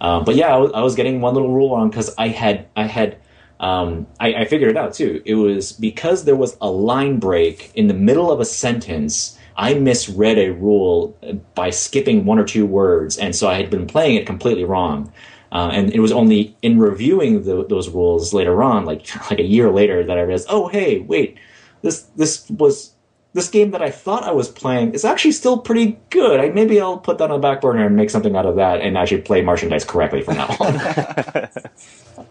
um, 0.00 0.24
but 0.24 0.34
yeah, 0.34 0.54
I 0.54 0.58
was, 0.58 0.72
I 0.72 0.80
was 0.80 0.94
getting 0.94 1.20
one 1.20 1.34
little 1.34 1.52
rule 1.52 1.74
wrong 1.74 1.90
because 1.90 2.14
I 2.18 2.28
had 2.28 2.66
I 2.76 2.84
had 2.84 3.18
um, 3.60 4.06
I, 4.18 4.34
I, 4.34 4.44
figured 4.44 4.70
it 4.70 4.76
out 4.76 4.92
too. 4.92 5.22
It 5.24 5.36
was 5.36 5.72
because 5.72 6.24
there 6.24 6.34
was 6.34 6.56
a 6.60 6.68
line 6.68 7.20
break 7.20 7.70
in 7.76 7.86
the 7.86 7.94
middle 7.94 8.32
of 8.32 8.40
a 8.40 8.44
sentence. 8.44 9.38
I 9.56 9.74
misread 9.74 10.36
a 10.36 10.50
rule 10.50 11.16
by 11.54 11.70
skipping 11.70 12.24
one 12.24 12.40
or 12.40 12.44
two 12.44 12.66
words, 12.66 13.18
and 13.18 13.36
so 13.36 13.48
I 13.48 13.54
had 13.54 13.70
been 13.70 13.86
playing 13.86 14.16
it 14.16 14.26
completely 14.26 14.64
wrong. 14.64 15.12
Uh, 15.52 15.70
and 15.72 15.92
it 15.92 16.00
was 16.00 16.12
only 16.12 16.56
in 16.62 16.78
reviewing 16.78 17.42
the, 17.44 17.64
those 17.66 17.90
rules 17.90 18.32
later 18.32 18.62
on, 18.62 18.86
like 18.86 19.06
like 19.30 19.38
a 19.38 19.44
year 19.44 19.70
later, 19.70 20.02
that 20.02 20.18
I 20.18 20.22
realized, 20.22 20.48
oh 20.50 20.68
hey, 20.68 21.00
wait, 21.00 21.38
this 21.82 22.02
this 22.16 22.48
was 22.50 22.91
this 23.34 23.48
game 23.48 23.70
that 23.70 23.82
I 23.82 23.90
thought 23.90 24.24
I 24.24 24.32
was 24.32 24.48
playing 24.48 24.92
is 24.92 25.04
actually 25.04 25.32
still 25.32 25.58
pretty 25.58 25.98
good. 26.10 26.38
I, 26.38 26.50
maybe 26.50 26.80
I'll 26.80 26.98
put 26.98 27.18
that 27.18 27.30
on 27.30 27.40
the 27.40 27.42
back 27.42 27.62
burner 27.62 27.86
and 27.86 27.96
make 27.96 28.10
something 28.10 28.36
out 28.36 28.44
of 28.44 28.56
that, 28.56 28.80
and 28.80 28.98
actually 28.98 29.22
play 29.22 29.40
Martian 29.42 29.70
Dice 29.70 29.84
correctly 29.84 30.22
from 30.22 30.36
now 30.36 30.48
on. 30.60 31.48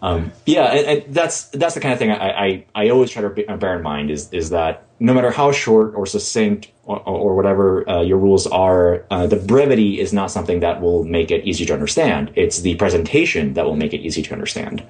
um, 0.02 0.32
yeah, 0.46 0.66
and, 0.66 0.86
and, 0.86 1.14
that's 1.14 1.48
that's 1.48 1.74
the 1.74 1.80
kind 1.80 1.92
of 1.92 1.98
thing 1.98 2.10
I, 2.10 2.30
I, 2.30 2.66
I 2.74 2.88
always 2.90 3.10
try 3.10 3.22
to 3.22 3.56
bear 3.56 3.76
in 3.76 3.82
mind 3.82 4.10
is 4.10 4.32
is 4.32 4.50
that 4.50 4.86
no 5.00 5.12
matter 5.12 5.32
how 5.32 5.50
short 5.50 5.94
or 5.96 6.06
succinct 6.06 6.70
or, 6.84 7.00
or 7.00 7.34
whatever 7.34 7.88
uh, 7.90 8.02
your 8.02 8.18
rules 8.18 8.46
are, 8.46 9.04
uh, 9.10 9.26
the 9.26 9.36
brevity 9.36 9.98
is 9.98 10.12
not 10.12 10.30
something 10.30 10.60
that 10.60 10.80
will 10.80 11.02
make 11.02 11.32
it 11.32 11.44
easy 11.44 11.66
to 11.66 11.72
understand. 11.72 12.32
It's 12.36 12.60
the 12.60 12.76
presentation 12.76 13.54
that 13.54 13.64
will 13.64 13.74
make 13.74 13.92
it 13.92 14.00
easy 14.00 14.22
to 14.22 14.32
understand. 14.32 14.84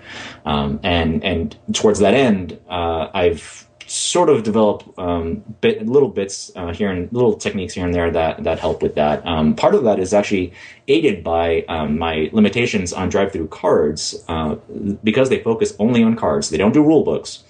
Um, 0.45 0.79
and 0.83 1.25
and 1.25 1.57
towards 1.73 2.01
that 2.01 2.13
end, 2.13 2.61
uh, 2.69 3.09
I've 3.15 3.67
sort 3.87 4.29
of 4.29 4.43
develop 4.43 4.99
um, 4.99 5.43
bit, 5.61 5.87
little 5.87 6.09
bits 6.09 6.51
uh, 6.57 6.73
here 6.73 6.91
and 6.91 7.13
little 7.13 7.35
techniques 7.35 7.75
here 7.75 7.85
and 7.85 7.95
there 7.95 8.11
that 8.11 8.45
that 8.45 8.59
help 8.59 8.83
with 8.83 8.95
that. 8.95 9.27
Um, 9.27 9.55
part 9.55 9.75
of 9.75 9.85
that 9.85 9.99
is 9.99 10.13
actually 10.15 10.53
aided 10.89 11.23
by 11.23 11.65
um, 11.69 11.99
my 11.99 12.31
limitations 12.33 12.93
on 12.93 13.09
drive-through 13.09 13.49
cards 13.49 14.25
uh, 14.29 14.57
because 15.03 15.29
they 15.29 15.43
focus 15.43 15.75
only 15.79 16.03
on 16.03 16.17
cards. 16.17 16.51
They 16.51 16.59
don't 16.59 16.73
do 16.73 16.83
rule 16.83 17.05
books. 17.05 17.45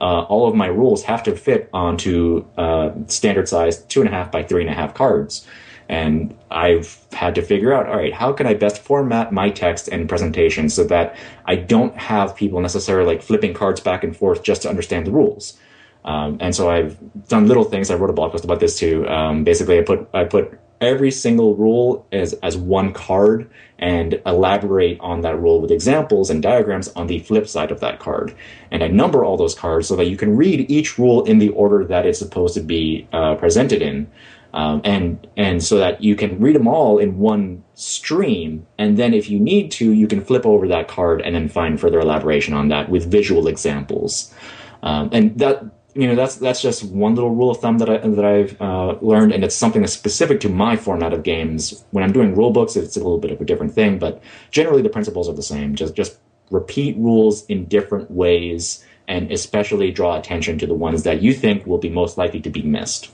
Uh, 0.00 0.22
all 0.22 0.48
of 0.48 0.54
my 0.54 0.66
rules 0.66 1.02
have 1.02 1.22
to 1.24 1.34
fit 1.34 1.68
onto 1.72 2.44
uh, 2.56 2.92
standard 3.06 3.48
size 3.48 3.82
two 3.84 4.00
and 4.00 4.08
a 4.08 4.12
half 4.12 4.30
by 4.30 4.42
three 4.42 4.62
and 4.62 4.70
a 4.70 4.74
half 4.74 4.94
cards. 4.94 5.46
And 5.88 6.36
I've 6.50 6.98
had 7.12 7.34
to 7.36 7.42
figure 7.42 7.72
out, 7.72 7.86
all 7.86 7.96
right, 7.96 8.12
how 8.12 8.32
can 8.32 8.46
I 8.46 8.54
best 8.54 8.82
format 8.82 9.32
my 9.32 9.48
text 9.48 9.88
and 9.88 10.08
presentation 10.08 10.68
so 10.68 10.84
that 10.84 11.16
I 11.46 11.56
don't 11.56 11.96
have 11.96 12.36
people 12.36 12.60
necessarily 12.60 13.06
like 13.06 13.22
flipping 13.22 13.54
cards 13.54 13.80
back 13.80 14.04
and 14.04 14.14
forth 14.14 14.42
just 14.42 14.62
to 14.62 14.68
understand 14.68 15.06
the 15.06 15.12
rules. 15.12 15.58
Um, 16.04 16.38
and 16.40 16.54
so 16.54 16.70
I've 16.70 16.96
done 17.28 17.46
little 17.46 17.64
things. 17.64 17.90
I 17.90 17.94
wrote 17.94 18.10
a 18.10 18.14
blog 18.14 18.32
post 18.32 18.44
about 18.44 18.60
this 18.60 18.78
too. 18.78 19.06
Um, 19.08 19.44
basically, 19.44 19.78
I 19.78 19.82
put 19.82 20.08
I 20.14 20.24
put 20.24 20.58
every 20.80 21.10
single 21.10 21.56
rule 21.56 22.06
as 22.12 22.34
as 22.34 22.56
one 22.56 22.92
card 22.92 23.50
and 23.78 24.20
elaborate 24.26 24.98
on 25.00 25.20
that 25.22 25.38
rule 25.38 25.60
with 25.60 25.70
examples 25.70 26.30
and 26.30 26.42
diagrams 26.42 26.88
on 26.88 27.06
the 27.06 27.18
flip 27.20 27.46
side 27.46 27.70
of 27.70 27.80
that 27.80 27.98
card. 28.00 28.34
And 28.70 28.82
I 28.82 28.88
number 28.88 29.24
all 29.24 29.36
those 29.36 29.54
cards 29.54 29.88
so 29.88 29.96
that 29.96 30.06
you 30.06 30.16
can 30.16 30.36
read 30.36 30.70
each 30.70 30.98
rule 30.98 31.24
in 31.24 31.38
the 31.38 31.50
order 31.50 31.84
that 31.84 32.06
it's 32.06 32.18
supposed 32.18 32.54
to 32.54 32.60
be 32.60 33.06
uh, 33.12 33.36
presented 33.36 33.82
in. 33.82 34.10
Um, 34.54 34.80
and 34.82 35.26
and 35.36 35.62
so 35.62 35.76
that 35.76 36.02
you 36.02 36.16
can 36.16 36.40
read 36.40 36.56
them 36.56 36.66
all 36.66 36.98
in 36.98 37.18
one 37.18 37.62
stream, 37.74 38.66
and 38.78 38.96
then 38.96 39.12
if 39.12 39.28
you 39.28 39.38
need 39.38 39.70
to, 39.72 39.92
you 39.92 40.08
can 40.08 40.24
flip 40.24 40.46
over 40.46 40.66
that 40.68 40.88
card 40.88 41.20
and 41.20 41.34
then 41.34 41.50
find 41.50 41.78
further 41.78 42.00
elaboration 42.00 42.54
on 42.54 42.68
that 42.68 42.88
with 42.88 43.10
visual 43.10 43.46
examples. 43.46 44.34
Um, 44.82 45.10
and 45.12 45.38
that 45.38 45.64
you 45.98 46.06
know 46.06 46.14
that's 46.14 46.36
that's 46.36 46.62
just 46.62 46.84
one 46.84 47.16
little 47.16 47.34
rule 47.34 47.50
of 47.50 47.58
thumb 47.58 47.78
that 47.78 47.90
I 47.90 47.98
that 47.98 48.24
I've 48.24 48.62
uh, 48.62 48.96
learned, 49.00 49.32
and 49.32 49.42
it's 49.42 49.56
something 49.56 49.82
that's 49.82 49.92
specific 49.92 50.38
to 50.40 50.48
my 50.48 50.76
format 50.76 51.12
of 51.12 51.24
games. 51.24 51.84
When 51.90 52.04
I'm 52.04 52.12
doing 52.12 52.36
rule 52.36 52.52
books, 52.52 52.76
it's 52.76 52.96
a 52.96 53.00
little 53.00 53.18
bit 53.18 53.32
of 53.32 53.40
a 53.40 53.44
different 53.44 53.74
thing, 53.74 53.98
but 53.98 54.22
generally 54.52 54.80
the 54.80 54.90
principles 54.90 55.28
are 55.28 55.32
the 55.32 55.42
same. 55.42 55.74
Just 55.74 55.96
just 55.96 56.20
repeat 56.52 56.96
rules 56.98 57.44
in 57.46 57.64
different 57.64 58.12
ways, 58.12 58.84
and 59.08 59.32
especially 59.32 59.90
draw 59.90 60.16
attention 60.16 60.56
to 60.60 60.68
the 60.68 60.74
ones 60.74 61.02
that 61.02 61.20
you 61.20 61.34
think 61.34 61.66
will 61.66 61.78
be 61.78 61.90
most 61.90 62.16
likely 62.16 62.40
to 62.42 62.50
be 62.50 62.62
missed. 62.62 63.10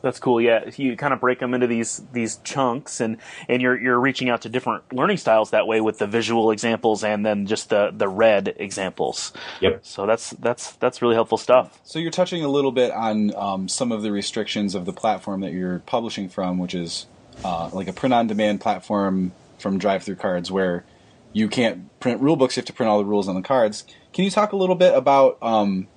That's 0.00 0.20
cool. 0.20 0.40
Yeah, 0.40 0.70
you 0.76 0.96
kind 0.96 1.12
of 1.12 1.20
break 1.20 1.40
them 1.40 1.54
into 1.54 1.66
these 1.66 2.02
these 2.12 2.36
chunks, 2.44 3.00
and 3.00 3.16
and 3.48 3.60
you're 3.60 3.78
you're 3.80 3.98
reaching 3.98 4.28
out 4.28 4.42
to 4.42 4.48
different 4.48 4.92
learning 4.92 5.16
styles 5.16 5.50
that 5.50 5.66
way 5.66 5.80
with 5.80 5.98
the 5.98 6.06
visual 6.06 6.50
examples 6.50 7.02
and 7.02 7.26
then 7.26 7.46
just 7.46 7.70
the 7.70 7.90
the 7.92 8.08
read 8.08 8.54
examples. 8.58 9.32
Yep. 9.60 9.80
So 9.84 10.06
that's 10.06 10.30
that's 10.30 10.72
that's 10.72 11.02
really 11.02 11.14
helpful 11.14 11.38
stuff. 11.38 11.80
So 11.82 11.98
you're 11.98 12.12
touching 12.12 12.44
a 12.44 12.48
little 12.48 12.72
bit 12.72 12.92
on 12.92 13.34
um, 13.34 13.68
some 13.68 13.90
of 13.90 14.02
the 14.02 14.12
restrictions 14.12 14.74
of 14.74 14.84
the 14.84 14.92
platform 14.92 15.40
that 15.40 15.52
you're 15.52 15.80
publishing 15.80 16.28
from, 16.28 16.58
which 16.58 16.74
is 16.74 17.06
uh, 17.44 17.70
like 17.72 17.88
a 17.88 17.92
print 17.92 18.14
on 18.14 18.26
demand 18.28 18.60
platform 18.60 19.32
from 19.58 19.78
Drive 19.78 20.04
Through 20.04 20.16
Cards, 20.16 20.50
where 20.50 20.84
you 21.32 21.48
can't 21.48 21.98
print 21.98 22.20
rule 22.20 22.36
books; 22.36 22.56
you 22.56 22.60
have 22.60 22.66
to 22.66 22.72
print 22.72 22.88
all 22.88 22.98
the 22.98 23.04
rules 23.04 23.28
on 23.28 23.34
the 23.34 23.42
cards. 23.42 23.84
Can 24.12 24.24
you 24.24 24.30
talk 24.30 24.52
a 24.52 24.56
little 24.56 24.76
bit 24.76 24.94
about 24.94 25.38
um, 25.42 25.88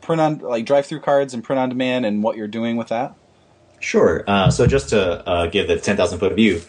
print 0.00 0.20
on 0.20 0.38
like 0.38 0.64
drive-through 0.64 1.00
cards 1.00 1.34
and 1.34 1.44
print 1.44 1.58
on 1.58 1.68
demand 1.68 2.06
and 2.06 2.22
what 2.22 2.36
you're 2.36 2.48
doing 2.48 2.76
with 2.76 2.88
that? 2.88 3.14
Sure. 3.80 4.24
Uh, 4.26 4.50
so 4.50 4.66
just 4.66 4.90
to 4.90 5.26
uh, 5.28 5.46
give 5.46 5.68
the 5.68 5.78
10,000 5.78 6.18
foot 6.18 6.34
view, 6.34 6.60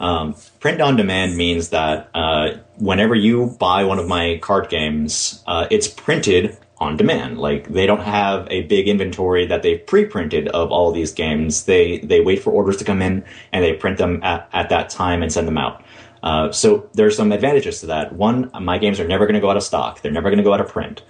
um, 0.00 0.34
print 0.60 0.80
on 0.80 0.96
demand 0.96 1.36
means 1.36 1.70
that 1.70 2.08
uh, 2.14 2.58
whenever 2.76 3.14
you 3.14 3.56
buy 3.58 3.84
one 3.84 3.98
of 3.98 4.06
my 4.06 4.38
card 4.42 4.68
games, 4.68 5.42
uh, 5.46 5.66
it's 5.70 5.88
printed 5.88 6.56
on 6.78 6.96
demand. 6.96 7.38
Like 7.38 7.68
they 7.68 7.86
don't 7.86 8.02
have 8.02 8.46
a 8.50 8.62
big 8.62 8.88
inventory 8.88 9.46
that 9.46 9.62
they've 9.62 9.84
pre-printed 9.84 10.48
of 10.48 10.70
all 10.70 10.92
these 10.92 11.12
games. 11.12 11.64
They 11.64 11.98
they 11.98 12.20
wait 12.20 12.42
for 12.42 12.52
orders 12.52 12.76
to 12.78 12.84
come 12.84 13.02
in 13.02 13.24
and 13.52 13.64
they 13.64 13.72
print 13.72 13.98
them 13.98 14.22
at, 14.22 14.48
at 14.52 14.68
that 14.68 14.90
time 14.90 15.22
and 15.22 15.32
send 15.32 15.48
them 15.48 15.58
out. 15.58 15.82
Uh, 16.22 16.50
so 16.52 16.88
there's 16.94 17.16
some 17.16 17.32
advantages 17.32 17.80
to 17.80 17.86
that. 17.86 18.12
One, 18.12 18.50
my 18.60 18.78
games 18.78 18.98
are 19.00 19.06
never 19.06 19.24
going 19.26 19.34
to 19.34 19.40
go 19.40 19.50
out 19.50 19.56
of 19.56 19.62
stock. 19.62 20.02
They're 20.02 20.12
never 20.12 20.30
going 20.30 20.38
to 20.38 20.44
go 20.44 20.52
out 20.52 20.60
of 20.60 20.68
print. 20.68 21.02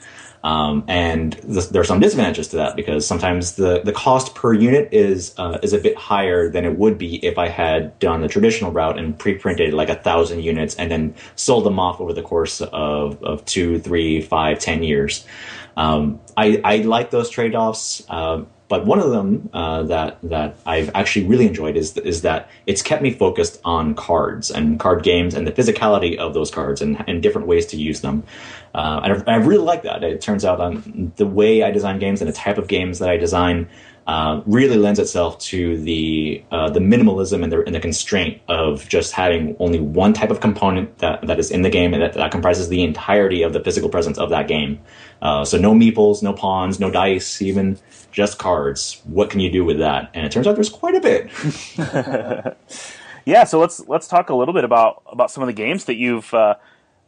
Um, 0.45 0.85
and 0.87 1.33
th- 1.43 1.69
there 1.71 1.81
are 1.81 1.85
some 1.85 2.01
disadvantages 2.01 2.49
to 2.49 2.57
that 2.57 2.77
because 2.77 3.07
sometimes 3.07 3.57
the, 3.57 3.81
the 3.83 3.93
cost 3.93 4.35
per 4.35 4.53
unit 4.53 4.89
is 4.93 5.35
uh, 5.39 5.59
is 5.63 5.73
a 5.73 5.79
bit 5.79 5.97
higher 5.97 6.49
than 6.49 6.65
it 6.65 6.79
would 6.79 6.97
be 6.97 7.25
if 7.25 7.39
I 7.39 7.49
had 7.49 7.99
done 7.99 8.21
the 8.21 8.29
traditional 8.29 8.71
route 8.71 8.99
and 8.99 9.19
pre-printed 9.19 9.75
like 9.75 9.89
a 9.89 9.97
thousand 9.97 10.43
units 10.43 10.77
and 10.77 10.91
then 10.91 11.15
sold 11.35 11.65
them 11.65 11.79
off 11.79 12.01
over 12.01 12.13
the 12.13 12.23
course 12.23 12.61
of, 12.61 13.23
of 13.23 13.45
two, 13.45 13.79
three, 13.81 14.21
five, 14.21 14.59
ten 14.59 14.83
years. 14.83 15.27
Um, 15.77 16.21
I, 16.37 16.61
I 16.65 16.77
like 16.79 17.11
those 17.11 17.31
trade-offs. 17.31 18.05
Uh, 18.09 18.45
but 18.69 18.85
one 18.85 19.01
of 19.01 19.11
them 19.11 19.49
uh, 19.53 19.83
that 19.85 20.19
that 20.23 20.57
I've 20.67 20.91
actually 20.95 21.27
really 21.27 21.47
enjoyed 21.47 21.77
is 21.77 21.97
is 21.99 22.23
that 22.23 22.51
it's 22.67 22.83
kept 22.83 23.03
me 23.03 23.11
focused 23.11 23.61
on 23.65 23.95
cards 23.95 24.51
and 24.51 24.79
card 24.79 25.03
games 25.03 25.35
and 25.35 25.47
the 25.47 25.53
physicality 25.53 26.17
of 26.17 26.35
those 26.35 26.51
cards 26.51 26.83
and, 26.83 27.03
and 27.09 27.23
different 27.23 27.47
ways 27.47 27.67
to 27.67 27.77
use 27.77 28.03
them. 28.03 28.23
Uh, 28.75 29.01
and 29.03 29.29
I, 29.29 29.37
really 29.37 29.65
like 29.65 29.83
that. 29.83 30.05
It 30.05 30.21
turns 30.21 30.45
out 30.45 30.61
um, 30.61 31.13
the 31.17 31.27
way 31.27 31.63
I 31.63 31.71
design 31.71 31.99
games 31.99 32.21
and 32.21 32.29
the 32.29 32.35
type 32.35 32.59
of 32.59 32.69
games 32.69 32.99
that 32.99 33.09
I 33.09 33.17
design 33.17 33.69
uh, 34.09 34.41
really 34.47 34.79
lends 34.79 34.99
itself 34.99 35.39
to 35.39 35.77
the 35.77 36.43
uh, 36.51 36.71
the 36.71 36.81
minimalism 36.81 37.43
and 37.43 37.53
the, 37.53 37.63
and 37.67 37.75
the 37.75 37.81
constraint 37.81 38.41
of 38.49 38.89
just 38.89 39.13
having 39.13 39.55
only 39.59 39.79
one 39.79 40.15
type 40.15 40.31
of 40.31 40.41
component 40.41 40.97
that, 40.99 41.21
that 41.27 41.39
is 41.39 41.51
in 41.51 41.61
the 41.61 41.69
game 41.69 41.93
and 41.93 42.03
that, 42.03 42.15
that 42.15 42.31
comprises 42.31 42.71
the 42.71 42.83
entirety 42.83 43.43
of 43.43 43.53
the 43.53 43.61
physical 43.61 43.91
presence 43.91 44.17
of 44.17 44.31
that 44.31 44.49
game. 44.49 44.81
Uh, 45.21 45.45
so 45.45 45.59
no 45.59 45.75
meeples, 45.75 46.23
no 46.23 46.33
pawns, 46.33 46.81
no 46.81 46.91
dice, 46.91 47.43
even 47.43 47.79
just 48.11 48.39
cards. 48.39 49.03
What 49.05 49.29
can 49.29 49.41
you 49.41 49.53
do 49.53 49.63
with 49.63 49.79
that? 49.81 50.11
And 50.15 50.25
it 50.25 50.33
turns 50.33 50.47
out 50.47 50.55
there's 50.55 50.71
quite 50.71 50.95
a 50.95 51.01
bit. 51.01 51.31
yeah, 53.27 53.45
so 53.45 53.61
let's 53.61 53.87
let's 53.89 54.09
talk 54.09 54.31
a 54.31 54.35
little 54.35 54.55
bit 54.55 54.65
about 54.65 55.03
about 55.05 55.31
some 55.31 55.43
of 55.43 55.49
the 55.49 55.53
games 55.53 55.85
that 55.85 55.97
you've 55.97 56.33
uh, 56.33 56.55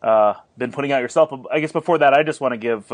uh, 0.02 0.34
been 0.58 0.70
putting 0.70 0.92
out 0.92 1.00
yourself. 1.00 1.32
I 1.50 1.60
guess 1.60 1.72
before 1.72 1.96
that, 1.96 2.12
I 2.12 2.24
just 2.24 2.42
want 2.42 2.52
to 2.52 2.58
give 2.58 2.92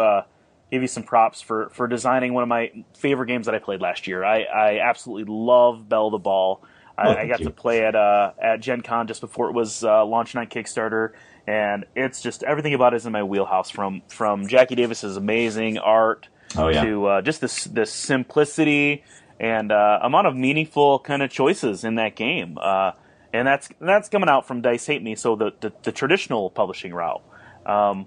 give 0.70 0.82
you 0.82 0.88
some 0.88 1.02
props 1.02 1.40
for 1.40 1.68
for 1.70 1.86
designing 1.86 2.34
one 2.34 2.42
of 2.42 2.48
my 2.48 2.72
favorite 2.96 3.26
games 3.26 3.46
that 3.46 3.54
I 3.54 3.58
played 3.58 3.80
last 3.80 4.06
year. 4.06 4.24
I, 4.24 4.42
I 4.42 4.78
absolutely 4.80 5.32
love 5.32 5.88
Belle 5.88 6.10
the 6.10 6.18
Ball. 6.18 6.62
I, 6.98 7.08
oh, 7.08 7.12
I 7.12 7.26
got 7.26 7.40
you. 7.40 7.46
to 7.46 7.50
play 7.50 7.80
it 7.80 7.94
uh, 7.94 8.32
at 8.40 8.60
Gen 8.60 8.80
Con 8.80 9.06
just 9.06 9.20
before 9.20 9.48
it 9.48 9.52
was 9.52 9.84
uh, 9.84 10.04
launching 10.04 10.40
on 10.40 10.46
Kickstarter, 10.46 11.12
and 11.46 11.84
it's 11.94 12.22
just 12.22 12.42
everything 12.42 12.74
about 12.74 12.94
it 12.94 12.96
is 12.96 13.06
in 13.06 13.12
my 13.12 13.22
wheelhouse. 13.22 13.70
From 13.70 14.02
from 14.08 14.46
Jacqui 14.46 14.76
Davis's 14.76 15.16
amazing 15.16 15.78
art 15.78 16.28
oh, 16.56 16.68
yeah. 16.68 16.84
to 16.84 17.06
uh, 17.06 17.22
just 17.22 17.40
this 17.40 17.64
this 17.64 17.92
simplicity 17.92 19.04
and 19.38 19.70
uh, 19.70 19.98
amount 20.02 20.26
of 20.26 20.34
meaningful 20.34 20.98
kind 20.98 21.22
of 21.22 21.30
choices 21.30 21.84
in 21.84 21.96
that 21.96 22.16
game. 22.16 22.56
Uh, 22.60 22.92
and 23.32 23.46
that's 23.46 23.68
that's 23.80 24.08
coming 24.08 24.28
out 24.28 24.46
from 24.46 24.62
Dice 24.62 24.86
Hate 24.86 25.02
Me, 25.02 25.14
so 25.14 25.36
the 25.36 25.52
the, 25.60 25.72
the 25.82 25.92
traditional 25.92 26.50
publishing 26.50 26.94
route. 26.94 27.22
Um, 27.66 28.06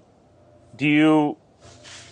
do 0.76 0.88
you? 0.88 1.36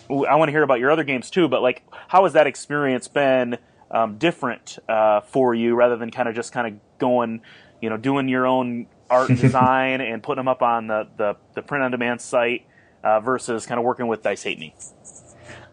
I 0.09 0.35
want 0.35 0.49
to 0.49 0.51
hear 0.51 0.63
about 0.63 0.79
your 0.79 0.91
other 0.91 1.03
games 1.03 1.29
too, 1.29 1.47
but 1.47 1.61
like, 1.61 1.83
how 2.07 2.23
has 2.23 2.33
that 2.33 2.47
experience 2.47 3.07
been 3.07 3.57
um, 3.91 4.17
different 4.17 4.77
uh, 4.87 5.21
for 5.21 5.53
you, 5.53 5.75
rather 5.75 5.97
than 5.97 6.11
kind 6.11 6.27
of 6.27 6.35
just 6.35 6.51
kind 6.51 6.67
of 6.67 6.97
going, 6.97 7.41
you 7.81 7.89
know, 7.89 7.97
doing 7.97 8.27
your 8.27 8.47
own 8.47 8.87
art 9.09 9.29
and 9.29 9.39
design 9.41 10.01
and 10.01 10.23
putting 10.23 10.39
them 10.39 10.47
up 10.47 10.61
on 10.61 10.87
the 10.87 11.07
the, 11.17 11.35
the 11.53 11.61
print 11.61 11.83
on 11.83 11.91
demand 11.91 12.21
site 12.21 12.65
uh, 13.03 13.19
versus 13.19 13.65
kind 13.65 13.79
of 13.79 13.85
working 13.85 14.07
with 14.07 14.23
Dice 14.23 14.43
Hate 14.43 14.59
Me? 14.59 14.73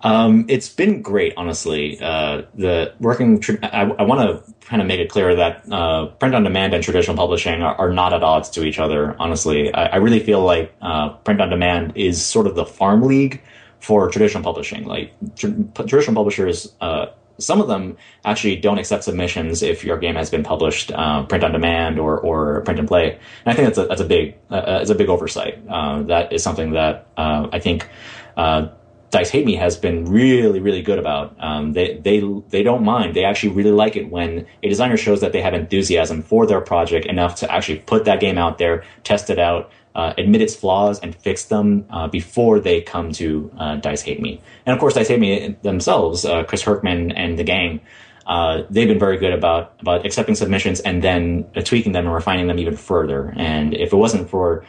Um, 0.02 0.44
it's 0.48 0.68
been 0.68 1.02
great, 1.02 1.32
honestly. 1.36 1.98
Uh, 2.00 2.42
the 2.54 2.94
working, 3.00 3.40
tr- 3.40 3.54
I, 3.62 3.82
I 3.82 4.02
want 4.02 4.46
to 4.46 4.54
kind 4.66 4.82
of 4.82 4.86
make 4.86 5.00
it 5.00 5.10
clear 5.10 5.34
that 5.34 5.70
uh, 5.72 6.06
print 6.06 6.34
on 6.34 6.44
demand 6.44 6.74
and 6.74 6.84
traditional 6.84 7.16
publishing 7.16 7.62
are, 7.62 7.74
are, 7.76 7.92
not 7.92 8.12
at 8.12 8.22
odds 8.22 8.50
to 8.50 8.64
each 8.64 8.78
other. 8.78 9.16
Honestly, 9.18 9.72
I, 9.72 9.86
I 9.86 9.96
really 9.96 10.20
feel 10.20 10.42
like 10.42 10.74
uh, 10.82 11.10
print 11.10 11.40
on 11.40 11.48
demand 11.48 11.94
is 11.96 12.24
sort 12.24 12.46
of 12.46 12.54
the 12.54 12.66
farm 12.66 13.02
league 13.02 13.42
for 13.80 14.10
traditional 14.10 14.42
publishing. 14.42 14.84
Like 14.84 15.12
tr- 15.36 15.48
traditional 15.74 16.14
publishers, 16.14 16.72
uh, 16.80 17.06
some 17.38 17.60
of 17.60 17.68
them 17.68 17.96
actually 18.24 18.56
don't 18.56 18.78
accept 18.78 19.04
submissions 19.04 19.62
if 19.62 19.84
your 19.84 19.98
game 19.98 20.14
has 20.14 20.30
been 20.30 20.42
published 20.42 20.90
uh, 20.92 21.24
print 21.24 21.44
on 21.44 21.52
demand 21.52 21.98
or, 21.98 22.18
or 22.18 22.62
print 22.62 22.78
and 22.78 22.88
play. 22.88 23.12
And 23.12 23.20
I 23.46 23.54
think 23.54 23.66
that's 23.66 23.78
a 23.78 23.86
that's 23.86 24.00
a 24.00 24.06
big 24.06 24.36
uh, 24.50 24.78
it's 24.80 24.90
a 24.90 24.94
big 24.94 25.08
oversight. 25.08 25.62
Uh, 25.68 26.02
that 26.04 26.32
is 26.32 26.42
something 26.42 26.72
that 26.72 27.06
uh, 27.16 27.48
I 27.52 27.58
think 27.58 27.88
uh, 28.36 28.68
Dice 29.10 29.30
Hate 29.30 29.46
Me 29.46 29.54
has 29.54 29.76
been 29.76 30.04
really, 30.04 30.60
really 30.60 30.82
good 30.82 30.98
about. 30.98 31.36
Um, 31.38 31.72
they 31.72 31.98
they 31.98 32.20
they 32.48 32.62
don't 32.62 32.84
mind. 32.84 33.14
They 33.14 33.24
actually 33.24 33.54
really 33.54 33.70
like 33.70 33.96
it 33.96 34.10
when 34.10 34.46
a 34.62 34.68
designer 34.68 34.96
shows 34.96 35.20
that 35.20 35.32
they 35.32 35.40
have 35.42 35.54
enthusiasm 35.54 36.22
for 36.22 36.46
their 36.46 36.60
project 36.60 37.06
enough 37.06 37.36
to 37.36 37.52
actually 37.52 37.78
put 37.80 38.04
that 38.06 38.20
game 38.20 38.38
out 38.38 38.58
there, 38.58 38.84
test 39.04 39.30
it 39.30 39.38
out, 39.38 39.70
uh, 39.96 40.12
admit 40.18 40.42
its 40.42 40.54
flaws, 40.54 41.00
and 41.00 41.16
fix 41.16 41.46
them 41.46 41.86
uh, 41.90 42.06
before 42.06 42.60
they 42.60 42.82
come 42.82 43.10
to 43.12 43.50
uh, 43.58 43.76
Dice 43.76 44.02
Hate 44.02 44.20
Me. 44.20 44.40
And 44.66 44.74
of 44.74 44.78
course, 44.78 44.94
Dice 44.94 45.08
Hate 45.08 45.18
Me 45.18 45.56
themselves, 45.62 46.24
uh, 46.24 46.44
Chris 46.44 46.62
Kirkman 46.62 47.12
and 47.12 47.38
the 47.38 47.44
gang. 47.44 47.80
Uh, 48.26 48.62
they've 48.68 48.88
been 48.88 48.98
very 48.98 49.16
good 49.16 49.32
about 49.32 49.72
about 49.80 50.04
accepting 50.04 50.34
submissions 50.34 50.80
and 50.80 51.02
then 51.02 51.44
tweaking 51.64 51.92
them 51.92 52.04
and 52.04 52.14
refining 52.14 52.46
them 52.46 52.58
even 52.58 52.76
further. 52.76 53.32
And 53.36 53.72
if 53.72 53.92
it 53.92 53.96
wasn't 53.96 54.28
for 54.28 54.66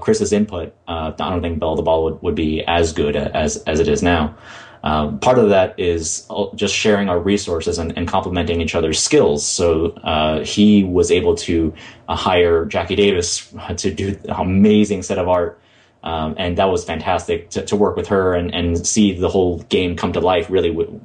Chris's 0.00 0.32
input, 0.32 0.74
I 0.86 1.14
don't 1.16 1.42
think 1.42 1.58
Belle 1.58 1.76
the 1.76 1.82
Ball 1.82 2.04
would, 2.04 2.22
would 2.22 2.34
be 2.34 2.62
as 2.64 2.92
good 2.92 3.16
as 3.16 3.56
as 3.64 3.80
it 3.80 3.88
is 3.88 4.02
now. 4.02 4.36
Um, 4.82 5.18
part 5.18 5.38
of 5.38 5.50
that 5.50 5.78
is 5.78 6.26
just 6.54 6.74
sharing 6.74 7.08
our 7.08 7.18
resources 7.18 7.78
and, 7.78 7.96
and 7.96 8.08
complementing 8.08 8.60
each 8.60 8.74
other's 8.74 8.98
skills. 8.98 9.46
So 9.46 9.90
uh, 10.04 10.44
he 10.44 10.84
was 10.84 11.10
able 11.10 11.34
to 11.36 11.74
uh, 12.08 12.16
hire 12.16 12.64
Jacqui 12.66 12.96
Davis 12.96 13.52
to 13.76 13.94
do 13.94 14.18
an 14.24 14.30
amazing 14.30 15.02
set 15.02 15.18
of 15.18 15.28
art. 15.28 15.60
Um, 16.02 16.34
and 16.38 16.56
that 16.56 16.64
was 16.64 16.82
fantastic 16.82 17.50
to, 17.50 17.64
to, 17.66 17.76
work 17.76 17.94
with 17.94 18.08
her 18.08 18.32
and, 18.34 18.54
and 18.54 18.86
see 18.86 19.12
the 19.12 19.28
whole 19.28 19.58
game 19.64 19.96
come 19.96 20.14
to 20.14 20.20
life 20.20 20.48
really 20.48 20.70
w- 20.70 20.98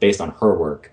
based 0.00 0.22
on 0.22 0.30
her 0.40 0.56
work. 0.56 0.90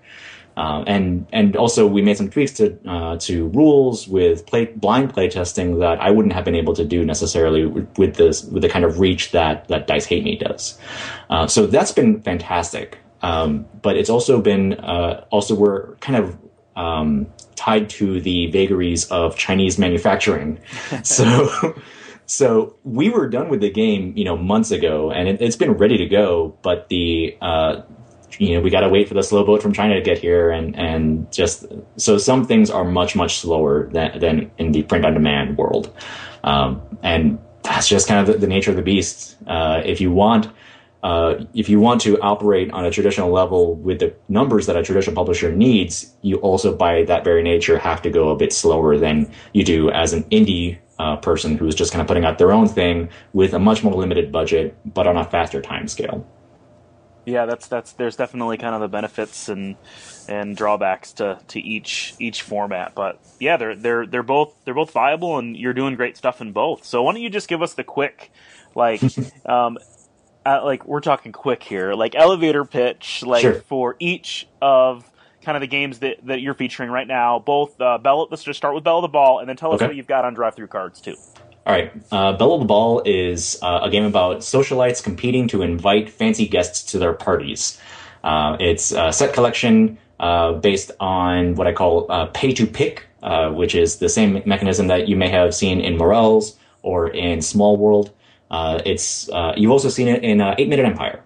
Uh, 0.56 0.82
and 0.86 1.26
and 1.32 1.54
also 1.54 1.86
we 1.86 2.00
made 2.00 2.16
some 2.16 2.30
tweaks 2.30 2.52
to 2.52 2.78
uh, 2.88 3.16
to 3.18 3.48
rules 3.48 4.08
with 4.08 4.46
play, 4.46 4.64
blind 4.64 5.12
play 5.12 5.28
testing 5.28 5.78
that 5.80 6.00
I 6.00 6.10
wouldn't 6.10 6.32
have 6.32 6.44
been 6.44 6.54
able 6.54 6.72
to 6.74 6.84
do 6.84 7.04
necessarily 7.04 7.66
with, 7.66 8.14
this 8.14 8.44
with 8.44 8.62
the 8.62 8.68
kind 8.68 8.84
of 8.84 8.98
reach 8.98 9.32
that 9.32 9.68
that 9.68 9.86
Dice 9.86 10.06
Hate 10.06 10.24
Me 10.24 10.36
does. 10.36 10.78
Uh, 11.28 11.46
so 11.46 11.66
that's 11.66 11.92
been 11.92 12.22
fantastic. 12.22 12.98
Um, 13.22 13.66
but 13.82 13.96
it's 13.96 14.08
also 14.08 14.40
been 14.40 14.74
uh, 14.74 15.24
also 15.30 15.54
we're 15.54 15.94
kind 15.96 16.16
of 16.16 16.38
um, 16.74 17.26
tied 17.54 17.90
to 17.90 18.20
the 18.20 18.50
vagaries 18.50 19.10
of 19.10 19.36
Chinese 19.36 19.78
manufacturing. 19.78 20.58
so. 21.02 21.74
So 22.28 22.74
we 22.82 23.08
were 23.08 23.28
done 23.28 23.48
with 23.50 23.60
the 23.60 23.70
game, 23.70 24.12
you 24.16 24.24
know, 24.24 24.36
months 24.36 24.72
ago, 24.72 25.12
and 25.12 25.28
it, 25.28 25.40
has 25.40 25.54
been 25.54 25.74
ready 25.74 25.96
to 25.98 26.06
go. 26.06 26.58
But 26.62 26.88
the 26.88 27.38
uh, 27.40 27.82
you 28.38 28.54
know 28.54 28.60
we 28.60 28.70
got 28.70 28.80
to 28.80 28.88
wait 28.88 29.08
for 29.08 29.14
the 29.14 29.22
slow 29.22 29.44
boat 29.44 29.62
from 29.62 29.72
China 29.72 29.94
to 29.94 30.00
get 30.00 30.18
here, 30.18 30.50
and 30.50 30.76
and 30.76 31.30
just 31.32 31.66
so 31.96 32.18
some 32.18 32.44
things 32.44 32.70
are 32.70 32.84
much 32.84 33.16
much 33.16 33.38
slower 33.38 33.88
than 33.92 34.18
than 34.18 34.50
in 34.58 34.72
the 34.72 34.82
print 34.82 35.04
on 35.04 35.14
demand 35.14 35.56
world, 35.58 35.92
um, 36.44 36.80
and 37.02 37.38
that's 37.62 37.88
just 37.88 38.06
kind 38.08 38.20
of 38.20 38.32
the, 38.32 38.38
the 38.38 38.46
nature 38.46 38.70
of 38.70 38.76
the 38.76 38.82
beast. 38.82 39.36
Uh, 39.46 39.82
if 39.84 40.00
you 40.00 40.10
want. 40.12 40.48
Uh, 41.02 41.44
if 41.54 41.68
you 41.68 41.78
want 41.78 42.00
to 42.00 42.18
operate 42.18 42.68
on 42.72 42.84
a 42.84 42.90
traditional 42.90 43.30
level 43.30 43.76
with 43.76 44.00
the 44.00 44.12
numbers 44.28 44.66
that 44.66 44.76
a 44.76 44.82
traditional 44.82 45.14
publisher 45.14 45.52
needs, 45.52 46.12
you 46.22 46.36
also, 46.38 46.74
by 46.74 47.04
that 47.04 47.22
very 47.22 47.44
nature, 47.44 47.78
have 47.78 48.02
to 48.02 48.10
go 48.10 48.30
a 48.30 48.36
bit 48.36 48.52
slower 48.52 48.98
than 48.98 49.30
you 49.52 49.62
do 49.62 49.88
as 49.90 50.12
an 50.12 50.24
indie 50.30 50.78
uh, 50.98 51.14
person 51.14 51.56
who's 51.56 51.76
just 51.76 51.92
kind 51.92 52.00
of 52.00 52.08
putting 52.08 52.24
out 52.24 52.38
their 52.38 52.50
own 52.50 52.66
thing 52.66 53.08
with 53.34 53.54
a 53.54 53.58
much 53.58 53.84
more 53.84 53.94
limited 53.94 54.32
budget, 54.32 54.74
but 54.94 55.06
on 55.06 55.16
a 55.16 55.24
faster 55.24 55.62
time 55.62 55.86
scale 55.86 56.26
yeah, 57.26 57.44
that's 57.44 57.66
that's 57.66 57.92
there's 57.92 58.14
definitely 58.14 58.56
kind 58.56 58.74
of 58.74 58.80
the 58.80 58.88
benefits 58.88 59.48
and 59.48 59.74
and 60.28 60.56
drawbacks 60.56 61.12
to, 61.14 61.38
to 61.48 61.60
each 61.60 62.14
each 62.20 62.42
format. 62.42 62.94
But 62.94 63.20
yeah, 63.40 63.56
they're 63.56 63.74
they're 63.74 64.06
they're 64.06 64.22
both 64.22 64.54
they're 64.64 64.74
both 64.74 64.92
viable, 64.92 65.36
and 65.38 65.56
you're 65.56 65.74
doing 65.74 65.96
great 65.96 66.16
stuff 66.16 66.40
in 66.40 66.52
both. 66.52 66.84
So 66.84 67.02
why 67.02 67.12
don't 67.12 67.22
you 67.22 67.28
just 67.28 67.48
give 67.48 67.62
us 67.62 67.74
the 67.74 67.82
quick, 67.82 68.30
like, 68.76 69.02
um, 69.44 69.76
uh, 70.46 70.64
like 70.64 70.86
we're 70.86 71.00
talking 71.00 71.32
quick 71.32 71.64
here, 71.64 71.94
like 71.94 72.14
elevator 72.14 72.64
pitch, 72.64 73.24
like 73.26 73.42
sure. 73.42 73.54
for 73.62 73.96
each 73.98 74.46
of 74.62 75.04
kind 75.42 75.56
of 75.56 75.60
the 75.60 75.66
games 75.66 75.98
that, 75.98 76.24
that 76.26 76.40
you're 76.40 76.54
featuring 76.54 76.90
right 76.90 77.08
now. 77.08 77.40
Both 77.40 77.80
uh, 77.80 77.98
Bell. 77.98 78.28
Let's 78.30 78.44
just 78.44 78.56
start 78.56 78.76
with 78.76 78.84
Belle 78.84 79.00
the 79.00 79.08
Ball, 79.08 79.40
and 79.40 79.48
then 79.48 79.56
tell 79.56 79.72
us 79.72 79.76
okay. 79.76 79.88
what 79.88 79.96
you've 79.96 80.06
got 80.06 80.24
on 80.24 80.34
drive 80.34 80.54
through 80.54 80.68
cards 80.68 81.00
too. 81.00 81.16
All 81.66 81.72
right. 81.72 81.92
Uh, 82.12 82.32
Belle 82.36 82.58
the 82.58 82.64
Ball 82.64 83.02
is 83.04 83.58
uh, 83.60 83.80
a 83.82 83.90
game 83.90 84.04
about 84.04 84.38
socialites 84.38 85.02
competing 85.02 85.48
to 85.48 85.62
invite 85.62 86.08
fancy 86.08 86.46
guests 86.46 86.92
to 86.92 86.98
their 86.98 87.12
parties. 87.12 87.80
Uh, 88.22 88.56
it's 88.60 88.92
a 88.92 89.12
set 89.12 89.34
collection 89.34 89.98
uh, 90.20 90.52
based 90.52 90.92
on 91.00 91.56
what 91.56 91.66
I 91.66 91.72
call 91.72 92.06
uh, 92.08 92.26
pay 92.26 92.52
to 92.52 92.68
pick, 92.68 93.06
uh, 93.24 93.50
which 93.50 93.74
is 93.74 93.96
the 93.96 94.08
same 94.08 94.42
mechanism 94.46 94.86
that 94.86 95.08
you 95.08 95.16
may 95.16 95.28
have 95.28 95.56
seen 95.56 95.80
in 95.80 95.98
Morels 95.98 96.56
or 96.82 97.08
in 97.08 97.42
Small 97.42 97.76
World. 97.76 98.12
it's 98.52 99.28
you've 99.56 99.72
also 99.72 99.88
seen 99.88 100.06
it 100.06 100.22
in 100.22 100.40
Eight 100.40 100.68
Minute 100.68 100.86
Empire. 100.86 101.20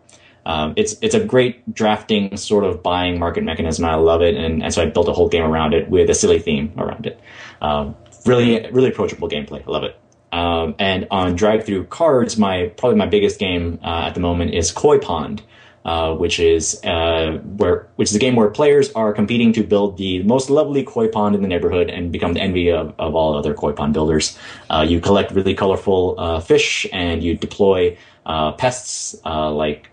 Um, 0.47 0.73
it's 0.76 0.97
it's 1.02 1.14
a 1.14 1.23
great 1.23 1.75
drafting 1.75 2.35
sort 2.38 2.64
of 2.64 2.82
buying 2.82 3.18
market 3.18 3.44
mechanism. 3.44 3.85
I 3.85 3.97
love 3.97 4.23
it, 4.23 4.37
and, 4.37 4.62
and 4.62 4.73
so 4.73 4.82
I 4.82 4.87
built 4.87 5.06
a 5.06 5.12
whole 5.12 5.28
game 5.28 5.42
around 5.42 5.75
it 5.75 5.90
with 5.90 6.09
a 6.09 6.14
silly 6.14 6.38
theme 6.38 6.73
around 6.78 7.06
it. 7.06 7.20
Um, 7.61 7.94
really, 8.25 8.66
really 8.70 8.88
approachable 8.88 9.28
gameplay. 9.28 9.62
I 9.66 9.70
love 9.70 9.85
it. 9.85 10.00
Um, 10.33 10.75
and 10.79 11.09
on 11.11 11.35
drive-through 11.35 11.87
cards, 11.87 12.39
my 12.39 12.73
probably 12.77 12.99
my 12.99 13.07
biggest 13.07 13.39
game 13.39 13.81
uh, 13.83 14.05
at 14.07 14.15
the 14.15 14.21
moment 14.21 14.55
is 14.55 14.71
Koi 14.71 14.99
Pond, 14.99 15.43
uh, 15.85 16.15
which 16.15 16.39
is 16.39 16.79
uh, 16.85 17.41
where 17.57 17.89
which 17.97 18.11
is 18.11 18.15
a 18.15 18.19
game 18.19 18.37
where 18.37 18.49
players 18.51 18.93
are 18.93 19.13
competing 19.13 19.53
to 19.55 19.65
build 19.65 19.97
the 19.97 20.23
most 20.23 20.51
lovely 20.51 20.85
koi 20.85 21.09
pond 21.09 21.35
in 21.35 21.43
the 21.43 21.49
neighborhood 21.49 21.89
and 21.89 22.13
become 22.13 22.35
the 22.35 22.41
envy 22.41 22.71
of, 22.71 22.95
of 22.99 23.15
all 23.15 23.35
other 23.37 23.55
koi 23.55 23.73
pond 23.73 23.95
builders. 23.95 24.39
Uh, 24.69 24.85
you 24.87 25.01
collect 25.01 25.33
really 25.33 25.55
colorful 25.55 26.15
uh, 26.19 26.39
fish 26.39 26.87
and 26.93 27.23
you 27.23 27.35
deploy 27.35 27.97
uh, 28.27 28.53
pests 28.53 29.17
like 29.25 29.91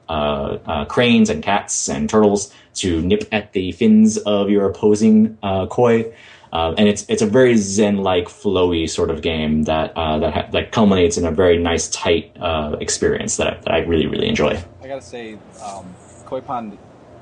cranes 0.89 1.29
and 1.29 1.41
cats 1.41 1.89
and 1.89 2.09
turtles 2.09 2.53
to 2.75 3.01
nip 3.01 3.23
at 3.31 3.53
the 3.53 3.71
fins 3.71 4.17
of 4.17 4.49
your 4.49 4.69
opposing 4.69 5.37
koi. 5.69 6.13
Uh, 6.53 6.73
and 6.77 6.87
it's 6.87 7.05
it's 7.09 7.21
a 7.21 7.25
very 7.25 7.55
zen-like, 7.57 8.25
flowy 8.25 8.89
sort 8.89 9.09
of 9.09 9.21
game 9.21 9.63
that 9.63 9.91
uh, 9.95 10.19
that 10.19 10.33
ha- 10.33 10.47
that 10.51 10.71
culminates 10.71 11.17
in 11.17 11.25
a 11.25 11.31
very 11.31 11.57
nice, 11.57 11.89
tight 11.89 12.35
uh, 12.39 12.75
experience 12.79 13.37
that 13.37 13.47
I, 13.47 13.59
that 13.61 13.71
I 13.71 13.77
really 13.79 14.07
really 14.07 14.27
enjoy. 14.27 14.61
I 14.81 14.87
gotta 14.87 15.01
say, 15.01 15.37
um, 15.63 15.93
Koi 16.25 16.41
Pond 16.41 16.77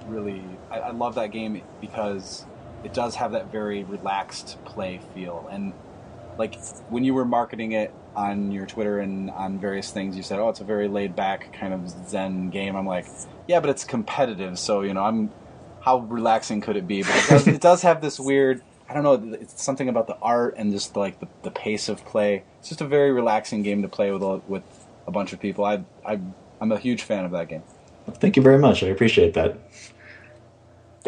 really 0.08 0.42
I, 0.70 0.80
I 0.80 0.92
love 0.92 1.16
that 1.16 1.32
game 1.32 1.62
because 1.82 2.46
it 2.84 2.94
does 2.94 3.16
have 3.16 3.32
that 3.32 3.52
very 3.52 3.84
relaxed 3.84 4.64
play 4.66 5.00
feel 5.16 5.48
and 5.52 5.74
like 6.38 6.60
when 6.90 7.04
you 7.04 7.14
were 7.14 7.26
marketing 7.26 7.72
it 7.72 7.94
on 8.16 8.52
your 8.52 8.66
Twitter 8.66 9.00
and 9.00 9.30
on 9.32 9.60
various 9.60 9.92
things, 9.92 10.16
you 10.16 10.24
said, 10.24 10.40
"Oh, 10.40 10.50
it's 10.50 10.62
a 10.62 10.64
very 10.64 10.88
laid 10.88 11.16
back 11.16 11.54
kind 11.54 11.74
of 11.74 11.90
zen 12.10 12.50
game." 12.50 12.76
I'm 12.76 12.86
like, 12.86 13.06
"Yeah, 13.48 13.60
but 13.60 13.70
it's 13.70 13.84
competitive, 13.84 14.58
so 14.60 14.82
you 14.82 14.94
know, 14.94 15.04
I'm 15.04 15.32
how 15.82 16.00
relaxing 16.00 16.62
could 16.62 16.76
it 16.78 16.88
be?" 16.88 17.04
But 17.04 17.16
it 17.16 17.30
does, 17.30 17.48
it 17.48 17.62
does 17.62 17.82
have 17.84 18.02
this 18.02 18.20
weird 18.20 18.62
I 18.88 18.94
don't 18.94 19.04
know. 19.04 19.38
It's 19.40 19.62
something 19.64 19.90
about 19.90 20.08
the 20.08 20.18
art 20.22 20.56
and 20.58 20.72
just 20.72 20.96
like 20.96 21.20
the, 21.20 21.28
the 21.44 21.52
pace 21.52 21.90
of 21.90 22.06
play. 22.06 22.44
It's 22.60 22.70
just 22.70 22.82
a 22.82 22.88
very 22.88 23.12
relaxing 23.12 23.64
game 23.64 23.82
to 23.82 23.88
play 23.88 24.12
with 24.12 24.22
a, 24.22 24.42
with 24.48 24.64
a 25.08 25.12
bunch 25.12 25.34
of 25.34 25.40
people. 25.40 25.66
I 25.66 25.84
I 26.06 26.20
I'm 26.62 26.72
a 26.72 26.78
huge 26.78 27.04
fan 27.04 27.26
of 27.26 27.32
that 27.32 27.50
game. 27.50 27.64
Thank 28.12 28.36
you 28.36 28.44
very 28.44 28.60
much. 28.60 28.84
I 28.84 28.88
appreciate 28.88 29.34
that. 29.34 29.58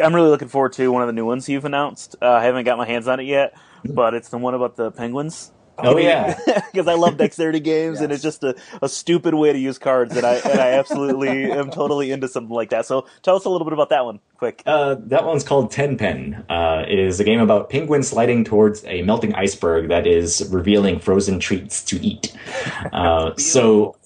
I'm 0.00 0.14
really 0.14 0.28
looking 0.28 0.48
forward 0.48 0.72
to 0.74 0.90
one 0.92 1.02
of 1.02 1.08
the 1.08 1.12
new 1.12 1.24
ones 1.24 1.48
you've 1.48 1.64
announced. 1.64 2.16
Uh, 2.20 2.30
I 2.30 2.44
haven't 2.44 2.64
got 2.64 2.78
my 2.78 2.86
hands 2.86 3.08
on 3.08 3.20
it 3.20 3.24
yet, 3.24 3.54
mm-hmm. 3.54 3.94
but 3.94 4.14
it's 4.14 4.28
the 4.28 4.38
one 4.38 4.54
about 4.54 4.76
the 4.76 4.90
penguins. 4.90 5.52
Oh 5.78 5.96
yeah, 5.96 6.38
because 6.72 6.88
I 6.88 6.94
love 6.94 7.16
dexterity 7.16 7.60
games, 7.60 7.96
yes. 7.96 8.02
and 8.02 8.12
it's 8.12 8.22
just 8.22 8.42
a, 8.42 8.56
a 8.82 8.88
stupid 8.88 9.34
way 9.34 9.52
to 9.52 9.58
use 9.58 9.78
cards, 9.78 10.16
and 10.16 10.26
I 10.26 10.34
and 10.34 10.60
I 10.60 10.72
absolutely 10.72 11.44
am 11.52 11.70
totally 11.70 12.10
into 12.10 12.28
something 12.28 12.54
like 12.54 12.70
that. 12.70 12.86
So 12.86 13.06
tell 13.22 13.36
us 13.36 13.44
a 13.44 13.50
little 13.50 13.64
bit 13.64 13.72
about 13.72 13.90
that 13.90 14.04
one, 14.04 14.20
quick. 14.36 14.62
Uh, 14.66 14.96
that 15.06 15.24
one's 15.24 15.44
called 15.44 15.70
Ten 15.70 15.96
Pen. 15.96 16.44
Uh, 16.48 16.84
it 16.88 16.98
is 16.98 17.20
a 17.20 17.24
game 17.24 17.40
about 17.40 17.70
penguins 17.70 18.08
sliding 18.08 18.44
towards 18.44 18.84
a 18.86 19.02
melting 19.02 19.34
iceberg 19.34 19.88
that 19.88 20.06
is 20.06 20.48
revealing 20.50 20.98
frozen 20.98 21.38
treats 21.38 21.84
to 21.84 22.00
eat. 22.00 22.34
Uh, 22.92 23.34
so 23.36 23.96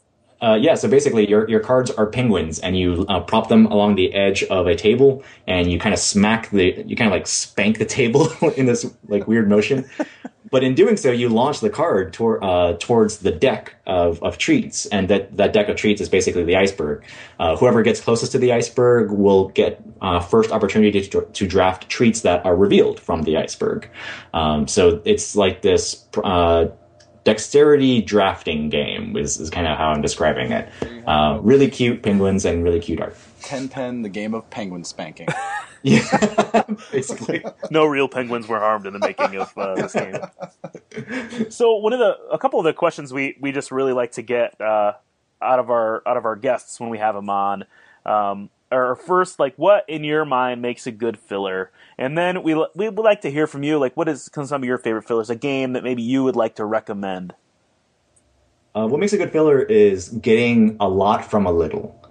uh, 0.43 0.59
yeah, 0.61 0.75
so 0.75 0.89
basically, 0.89 1.29
your 1.29 1.49
your 1.49 1.61
cards 1.61 1.89
are 1.93 2.07
penguins, 2.07 2.59
and 2.59 2.77
you 2.77 3.07
uh, 3.09 3.21
prop 3.21 3.49
them 3.49 3.67
along 3.67 3.95
the 3.95 4.13
edge 4.13 4.43
of 4.45 4.67
a 4.67 4.75
table, 4.75 5.23
and 5.47 5.71
you 5.71 5.79
kind 5.79 5.93
of 5.93 6.01
smack 6.01 6.51
the, 6.51 6.83
you 6.85 6.97
kind 6.97 7.07
of 7.07 7.13
like 7.13 7.29
spank 7.29 7.79
the 7.79 7.85
table 7.85 8.29
in 8.57 8.67
this 8.67 8.93
like 9.07 9.29
weird 9.29 9.49
motion. 9.49 9.89
But 10.53 10.63
in 10.63 10.75
doing 10.75 10.99
so, 10.99 11.11
you 11.11 11.31
launch 11.31 11.61
the 11.61 11.71
card 11.71 12.13
tor- 12.13 12.45
uh, 12.45 12.75
towards 12.79 13.19
the 13.21 13.33
deck 13.33 13.75
of, 13.87 14.23
of 14.23 14.37
treats, 14.37 14.85
and 14.87 15.09
that 15.09 15.35
that 15.39 15.55
deck 15.55 15.71
of 15.71 15.77
treats 15.77 16.01
is 16.01 16.11
basically 16.11 16.45
the 16.45 16.57
iceberg. 16.57 17.03
Uh, 17.41 17.57
whoever 17.57 17.83
gets 17.83 18.01
closest 18.03 18.33
to 18.33 18.39
the 18.39 18.53
iceberg 18.53 19.11
will 19.11 19.49
get 19.49 19.83
uh, 20.03 20.21
first 20.21 20.53
opportunity 20.53 21.01
to, 21.01 21.23
to, 21.23 21.47
draft 21.47 21.89
treats 21.89 22.21
that 22.21 22.45
are 22.45 22.55
revealed 22.55 23.01
from 23.01 23.23
the 23.23 23.39
iceberg. 23.39 23.89
Um, 24.35 24.69
so 24.69 25.01
it's 25.07 25.35
like 25.35 25.63
this 25.63 26.07
uh, 26.23 26.67
dexterity 27.25 28.03
drafting 28.03 28.69
game 28.69 29.17
is, 29.17 29.41
is 29.41 29.49
kind 29.49 29.67
of 29.67 29.79
how 29.79 29.91
I'm 29.91 30.03
describing 30.03 30.53
it. 30.53 30.69
Uh, 31.07 31.39
really 31.41 31.71
cute 31.71 32.03
penguins 32.03 32.45
and 32.45 32.63
really 32.63 32.81
cute 32.81 33.01
art. 33.01 33.17
Ten 33.41 33.69
Pen, 33.69 34.03
the 34.03 34.11
game 34.11 34.35
of 34.35 34.49
penguin 34.51 34.85
spanking. 34.85 35.29
yeah, 35.83 36.65
basically. 36.93 37.45
no 37.71 37.87
real 37.87 38.09
penguins 38.09 38.49
were 38.49 38.59
harmed 38.59 38.87
in 38.87 38.93
the 38.93 38.99
making 38.99 39.37
of 39.37 39.53
uh, 39.57 39.75
this 39.75 39.93
game. 39.93 40.17
So 41.51 41.77
one 41.77 41.95
of 41.95 41.99
the 41.99 42.19
a 42.31 42.39
couple 42.39 42.61
of 42.61 42.65
the 42.65 42.75
questions 42.75 43.13
we 43.13 43.37
we 43.41 43.53
just 43.53 43.73
really 43.73 43.95
like 43.95 44.13
to 44.13 44.23
get 44.23 44.61
uh, 44.61 44.93
out 45.41 45.59
of 45.59 45.71
our 45.71 46.07
out 46.07 46.19
of 46.19 46.27
our 46.27 46.37
guests 46.37 46.79
when 46.79 46.91
we 46.91 46.99
have 46.99 47.15
them 47.15 47.31
on. 47.31 47.65
Um, 48.05 48.51
or 48.71 48.97
first, 48.97 49.39
like, 49.39 49.55
what 49.57 49.85
in 49.89 50.03
your 50.03 50.25
mind 50.25 50.63
makes 50.63 50.87
a 50.87 50.93
good 50.93 51.19
filler? 51.19 51.71
And 51.99 52.17
then 52.17 52.43
we 52.43 52.55
we 52.75 52.89
would 52.89 52.99
like 52.99 53.21
to 53.23 53.31
hear 53.31 53.47
from 53.47 53.63
you, 53.63 53.79
like, 53.79 53.97
what 53.97 54.09
is 54.09 54.31
some 54.33 54.63
of 54.63 54.65
your 54.65 54.79
favorite 54.79 55.07
fillers? 55.07 55.31
A 55.31 55.37
game 55.37 55.75
that 55.75 55.85
maybe 55.85 56.03
you 56.03 56.25
would 56.25 56.37
like 56.37 56.57
to 56.57 56.65
recommend. 56.65 57.35
Uh, 58.75 58.87
what 58.87 58.99
makes 58.99 59.13
a 59.13 59.19
good 59.19 59.31
filler 59.31 59.61
is 59.61 60.09
getting 60.09 60.77
a 60.81 60.89
lot 60.89 61.31
from 61.31 61.47
a 61.47 61.53
little. 61.53 62.02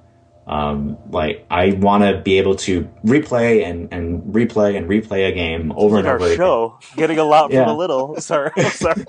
Um, 0.51 0.97
like 1.09 1.45
I 1.49 1.71
want 1.71 2.03
to 2.03 2.21
be 2.21 2.37
able 2.37 2.55
to 2.57 2.83
replay 3.05 3.63
and, 3.63 3.87
and 3.93 4.21
replay 4.33 4.75
and 4.75 4.89
replay 4.89 5.29
a 5.29 5.31
game 5.31 5.71
over 5.77 5.97
and 5.97 6.05
over. 6.05 6.25
Our 6.25 6.35
show, 6.35 6.79
getting 6.97 7.19
a 7.19 7.23
lot 7.23 7.51
from 7.51 7.69
a 7.69 7.73
little. 7.73 8.15
Sorry, 8.21 8.51
sorry. 8.71 9.05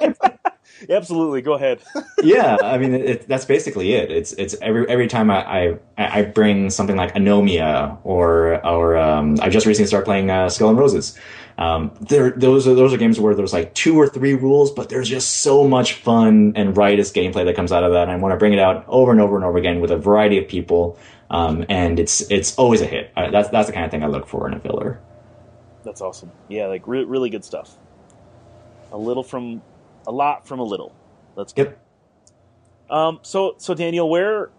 Absolutely, 0.88 1.42
go 1.42 1.54
ahead. 1.54 1.80
yeah, 2.22 2.56
I 2.62 2.78
mean 2.78 2.94
it, 2.94 3.28
that's 3.28 3.44
basically 3.44 3.94
it. 3.94 4.10
It's 4.10 4.32
it's 4.34 4.54
every 4.62 4.88
every 4.88 5.08
time 5.08 5.30
I 5.30 5.78
I, 5.98 6.20
I 6.20 6.22
bring 6.22 6.70
something 6.70 6.96
like 6.96 7.14
Anomia 7.14 7.98
or 8.04 8.64
or 8.64 8.96
um, 8.96 9.36
I 9.40 9.48
just 9.48 9.66
recently 9.66 9.88
started 9.88 10.04
playing 10.04 10.30
uh, 10.30 10.48
Skull 10.48 10.70
and 10.70 10.78
Roses. 10.78 11.18
Um, 11.58 11.92
there 12.00 12.30
those 12.30 12.66
are 12.66 12.74
those 12.74 12.94
are 12.94 12.96
games 12.96 13.20
where 13.20 13.34
there's 13.34 13.52
like 13.52 13.74
two 13.74 13.96
or 13.96 14.08
three 14.08 14.34
rules, 14.34 14.70
but 14.70 14.88
there's 14.88 15.08
just 15.08 15.40
so 15.40 15.68
much 15.68 15.94
fun 15.94 16.52
and 16.56 16.76
riotous 16.76 17.12
gameplay 17.12 17.44
that 17.44 17.56
comes 17.56 17.72
out 17.72 17.84
of 17.84 17.92
that. 17.92 18.04
And 18.04 18.12
I 18.12 18.16
want 18.16 18.32
to 18.32 18.36
bring 18.36 18.52
it 18.52 18.58
out 18.58 18.84
over 18.88 19.12
and 19.12 19.20
over 19.20 19.36
and 19.36 19.44
over 19.44 19.58
again 19.58 19.80
with 19.80 19.90
a 19.90 19.98
variety 19.98 20.38
of 20.38 20.48
people, 20.48 20.98
um, 21.32 21.64
and 21.68 21.98
it's 21.98 22.20
it's 22.30 22.56
always 22.56 22.82
a 22.82 22.86
hit. 22.86 23.10
Uh, 23.16 23.30
that's 23.30 23.48
that's 23.48 23.66
the 23.66 23.72
kind 23.72 23.84
of 23.84 23.90
thing 23.90 24.04
I 24.04 24.06
look 24.06 24.28
for 24.28 24.46
in 24.46 24.54
a 24.54 24.60
filler. 24.60 25.00
That's 25.82 26.00
awesome. 26.00 26.30
Yeah, 26.48 26.66
like 26.66 26.86
re- 26.86 27.04
really 27.04 27.30
good 27.30 27.44
stuff. 27.44 27.76
A 28.92 28.98
little 28.98 29.22
from 29.22 29.62
a 30.06 30.12
lot 30.12 30.46
from 30.46 30.60
a 30.60 30.64
little. 30.64 30.94
Let's 31.34 31.52
get. 31.52 31.78
Um, 32.90 33.20
so 33.22 33.54
so 33.56 33.74
Daniel, 33.74 34.08
where 34.08 34.50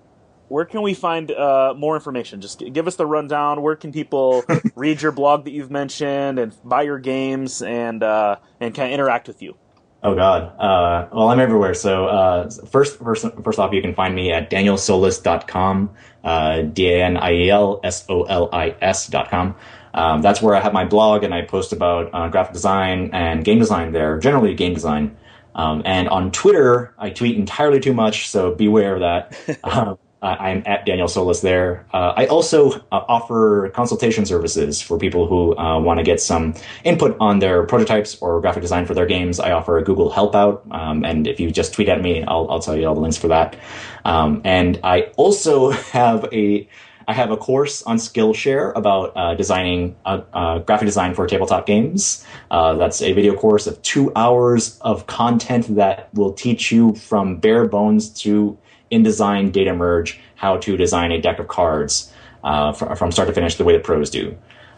where 0.50 0.66
can 0.66 0.82
we 0.82 0.96
find 0.96 1.32
uh, 1.32 1.76
more 1.78 1.96
information? 1.96 2.42
Just 2.42 2.64
give 2.74 2.88
us 2.88 2.96
the 2.96 3.06
rundown. 3.06 3.62
Where 3.62 3.76
can 3.76 3.92
people 3.92 4.44
read 4.76 5.02
your 5.02 5.12
blog 5.12 5.46
that 5.46 5.52
you've 5.52 5.72
mentioned 5.72 6.40
and 6.40 6.56
buy 6.64 6.82
your 6.82 7.00
games 7.00 7.62
and 7.62 8.02
uh, 8.02 8.38
and 8.60 8.74
kind 8.74 8.90
of 8.90 8.94
interact 8.94 9.28
with 9.28 9.44
you? 9.44 9.56
Oh 10.04 10.16
God. 10.16 10.60
Uh, 10.60 11.08
well, 11.14 11.30
I'm 11.30 11.40
everywhere. 11.40 11.74
So 11.74 12.08
uh, 12.08 12.50
first, 12.70 13.00
first, 13.00 13.26
first 13.42 13.58
off, 13.58 13.72
you 13.74 13.82
can 13.82 13.96
find 13.96 14.14
me 14.14 14.34
at 14.34 14.50
danielsolis.com, 14.50 15.90
uh, 16.26 16.62
D-A-N-I-E-L-S-O-L-I-S.com. 16.62 19.56
Um, 19.94 20.22
that's 20.22 20.42
where 20.42 20.56
I 20.56 20.60
have 20.60 20.74
my 20.74 20.84
blog 20.86 21.24
and 21.24 21.34
I 21.34 21.44
post 21.44 21.72
about 21.72 22.10
uh, 22.14 22.28
graphic 22.28 22.52
design 22.54 23.12
and 23.14 23.46
game 23.46 23.60
design 23.60 23.94
there, 23.94 24.20
generally 24.20 24.54
game 24.56 24.74
design. 24.74 25.16
Um, 25.56 25.84
and 25.86 26.10
on 26.10 26.32
Twitter, 26.32 26.94
I 26.98 27.12
tweet 27.12 27.38
entirely 27.38 27.80
too 27.80 27.94
much, 27.94 28.28
so 28.30 28.56
beware 28.56 28.96
of 28.96 29.02
that. 29.02 30.00
um, 30.24 30.38
I'm 30.40 30.64
at 30.66 30.86
Daniel 30.86 31.08
Solis 31.08 31.42
there. 31.42 31.86
Uh, 31.94 32.14
I 32.16 32.26
also 32.28 32.72
uh, 32.72 33.04
offer 33.08 33.70
consultation 33.76 34.26
services 34.26 34.82
for 34.82 34.98
people 34.98 35.28
who 35.28 35.56
uh, 35.58 35.80
want 35.80 36.00
to 36.00 36.04
get 36.04 36.22
some 36.22 36.56
input 36.84 37.18
on 37.20 37.40
their 37.40 37.64
prototypes 37.64 38.18
or 38.22 38.40
graphic 38.40 38.62
design 38.62 38.86
for 38.86 38.94
their 38.94 39.06
games. 39.06 39.40
I 39.40 39.52
offer 39.52 39.78
a 39.78 39.84
Google 39.84 40.10
Hangout, 40.10 40.64
um, 40.72 41.04
and 41.04 41.28
if 41.28 41.40
you 41.40 41.52
just 41.52 41.74
tweet 41.74 41.90
at 41.90 42.02
me, 42.02 42.24
I'll, 42.24 42.50
I'll 42.50 42.60
tell 42.60 42.78
you 42.78 42.88
all 42.88 42.96
the 42.96 43.02
links 43.02 43.18
for 43.18 43.28
that. 43.28 43.58
Um, 44.06 44.42
and 44.46 44.80
I 44.84 45.12
also 45.18 45.70
have 45.92 46.26
a 46.32 46.68
I 47.06 47.14
have 47.14 47.32
a 47.32 47.38
course 47.38 47.84
on 47.84 47.98
Skillshare 47.98 48.74
about 48.78 49.12
uh, 49.18 49.36
designing 49.36 49.96
uh, 50.06 50.22
uh, 50.32 50.60
graphic 50.60 50.86
design 50.86 51.14
for 51.14 51.28
tabletop 51.28 51.66
games. 51.66 52.26
Uh, 52.50 52.76
that's 52.76 53.02
a 53.02 53.12
video 53.12 53.36
course 53.36 53.68
of 53.68 53.82
two 53.82 54.14
hours 54.16 54.80
of 54.80 55.06
content 55.08 55.76
that 55.76 56.14
will 56.14 56.32
teach 56.32 56.72
you 56.72 56.96
from 56.96 57.38
bare 57.38 57.68
bones 57.68 58.10
to 58.22 58.58
InDesign 58.94 59.52
data 59.52 59.74
merge 59.74 60.20
how 60.36 60.58
to 60.58 60.78
design 60.78 61.12
a 61.12 61.20
deck 61.22 61.40
of 61.40 61.48
cards 61.48 62.12
uh, 62.44 62.74
from, 62.74 62.96
from 62.96 63.12
start 63.12 63.28
to 63.28 63.34
finish 63.34 63.56
the 63.56 63.64
way 63.64 63.74
the 63.74 63.80
pros 63.80 64.10
do. 64.10 64.38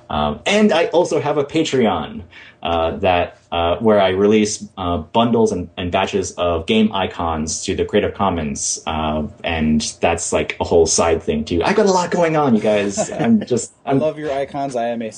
Um, 0.10 0.39
and 0.45 0.71
I 0.71 0.86
also 0.88 1.19
have 1.19 1.38
a 1.38 1.43
Patreon. 1.43 2.23
uh, 2.65 2.97
that 2.97 3.38
uh, 3.51 3.78
where 3.78 4.01
I 4.01 4.10
release 4.10 4.67
uh, 4.78 4.97
bundles 4.97 5.51
and, 5.51 5.69
and, 5.78 5.91
batches 5.91 6.32
of 6.32 6.65
game 6.65 6.91
icons 6.93 7.63
to 7.65 7.75
the 7.75 7.86
Creative 7.86 8.13
Commons, 8.13 8.82
uh, 8.88 9.28
and 9.43 9.82
that's 10.01 10.34
like 10.34 10.58
a 10.60 10.63
whole 10.63 10.88
side 10.88 11.21
thing 11.21 11.45
too. 11.45 11.63
I 11.63 11.73
got 11.73 11.86
a 11.86 11.91
lot 11.91 12.10
going 12.10 12.36
on, 12.36 12.56
you 12.56 12.62
guys. 12.62 13.12
I'm 13.12 13.45
just 13.45 13.71
I'm, 13.86 13.97
i 13.97 13.99
love 13.99 14.17
your 14.17 14.32
icons. 14.32 14.75
I 14.75 14.88
am 14.88 15.04
a 15.04 15.12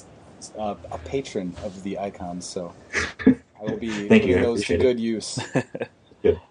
uh, 0.59 0.75
a 0.91 0.97
patron 0.99 1.55
of 1.63 1.83
the 1.83 1.97
icons, 1.97 2.45
so 2.45 2.73
I 3.25 3.63
will 3.63 3.77
be 3.77 4.09
Thank 4.09 4.25
you. 4.25 4.41
those 4.41 4.65
to 4.65 4.77
good 4.77 4.99
use. 4.99 5.39
good. 6.21 6.41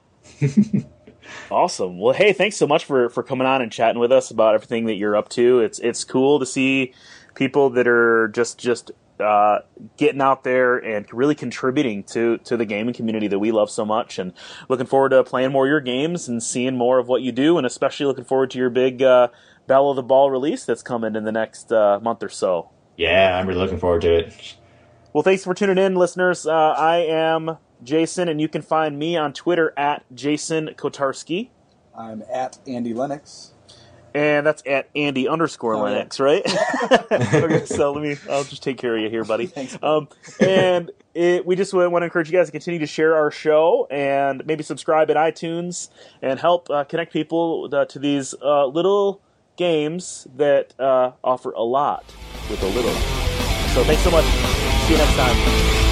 Awesome. 1.50 1.98
Well, 1.98 2.14
hey, 2.14 2.32
thanks 2.32 2.56
so 2.56 2.66
much 2.66 2.84
for 2.84 3.08
for 3.08 3.22
coming 3.22 3.46
on 3.46 3.62
and 3.62 3.70
chatting 3.70 4.00
with 4.00 4.12
us 4.12 4.30
about 4.30 4.54
everything 4.54 4.86
that 4.86 4.94
you're 4.94 5.16
up 5.16 5.28
to. 5.30 5.60
It's 5.60 5.78
it's 5.78 6.04
cool 6.04 6.40
to 6.40 6.46
see 6.46 6.92
people 7.34 7.70
that 7.70 7.86
are 7.86 8.28
just 8.28 8.58
just 8.58 8.90
uh, 9.20 9.60
getting 9.96 10.20
out 10.20 10.44
there 10.44 10.76
and 10.76 11.06
really 11.12 11.34
contributing 11.34 12.02
to 12.04 12.38
to 12.38 12.56
the 12.56 12.64
gaming 12.64 12.94
community 12.94 13.28
that 13.28 13.38
we 13.38 13.52
love 13.52 13.70
so 13.70 13.84
much. 13.84 14.18
And 14.18 14.32
looking 14.68 14.86
forward 14.86 15.10
to 15.10 15.22
playing 15.22 15.52
more 15.52 15.66
of 15.66 15.70
your 15.70 15.80
games 15.80 16.28
and 16.28 16.42
seeing 16.42 16.76
more 16.76 16.98
of 16.98 17.08
what 17.08 17.22
you 17.22 17.32
do, 17.32 17.58
and 17.58 17.66
especially 17.66 18.06
looking 18.06 18.24
forward 18.24 18.50
to 18.50 18.58
your 18.58 18.70
big 18.70 19.02
uh, 19.02 19.28
Belle 19.66 19.90
of 19.90 19.96
the 19.96 20.02
Ball 20.02 20.30
release 20.30 20.64
that's 20.64 20.82
coming 20.82 21.14
in 21.14 21.24
the 21.24 21.32
next 21.32 21.72
uh, 21.72 22.00
month 22.02 22.22
or 22.22 22.28
so. 22.28 22.70
Yeah, 22.96 23.38
I'm 23.38 23.46
really 23.46 23.60
looking 23.60 23.78
forward 23.78 24.02
to 24.02 24.14
it. 24.14 24.56
Well, 25.12 25.22
thanks 25.22 25.44
for 25.44 25.54
tuning 25.54 25.78
in, 25.78 25.94
listeners. 25.94 26.46
Uh, 26.46 26.52
I 26.52 26.98
am 26.98 27.56
Jason, 27.82 28.28
and 28.28 28.40
you 28.40 28.48
can 28.48 28.62
find 28.62 28.98
me 28.98 29.16
on 29.16 29.32
Twitter 29.32 29.72
at 29.76 30.04
Jason 30.14 30.70
Kotarski. 30.76 31.50
I'm 31.96 32.22
at 32.32 32.58
Andy 32.66 32.92
Lennox 32.92 33.52
and 34.16 34.46
that's 34.46 34.62
at 34.64 34.88
Andy 34.96 35.28
underscore 35.28 35.74
oh, 35.74 35.82
Lennox, 35.82 36.18
yeah. 36.18 36.24
right? 36.24 37.12
okay, 37.12 37.66
so 37.66 37.92
let 37.92 38.02
me. 38.02 38.16
I'll 38.30 38.44
just 38.44 38.62
take 38.62 38.78
care 38.78 38.96
of 38.96 39.02
you 39.02 39.10
here, 39.10 39.24
buddy. 39.24 39.46
Thanks. 39.46 39.76
Um, 39.82 40.08
and 40.40 40.90
it, 41.14 41.44
we 41.44 41.54
just 41.54 41.74
want 41.74 41.92
to 41.92 42.04
encourage 42.04 42.30
you 42.30 42.36
guys 42.36 42.46
to 42.46 42.52
continue 42.52 42.80
to 42.80 42.86
share 42.86 43.14
our 43.14 43.30
show 43.30 43.86
and 43.90 44.44
maybe 44.46 44.62
subscribe 44.62 45.10
at 45.10 45.16
iTunes 45.16 45.90
and 46.22 46.40
help 46.40 46.70
uh, 46.70 46.84
connect 46.84 47.12
people 47.12 47.68
uh, 47.70 47.84
to 47.84 47.98
these 47.98 48.34
uh, 48.40 48.66
little 48.66 49.20
games 49.56 50.26
that 50.36 50.72
uh, 50.80 51.12
offer 51.22 51.50
a 51.52 51.62
lot 51.62 52.04
with 52.48 52.62
a 52.62 52.68
little. 52.68 52.94
So 53.74 53.84
thanks 53.84 54.02
so 54.02 54.10
much. 54.10 54.24
See 54.24 54.92
you 54.92 54.98
next 54.98 55.14
time. 55.14 55.85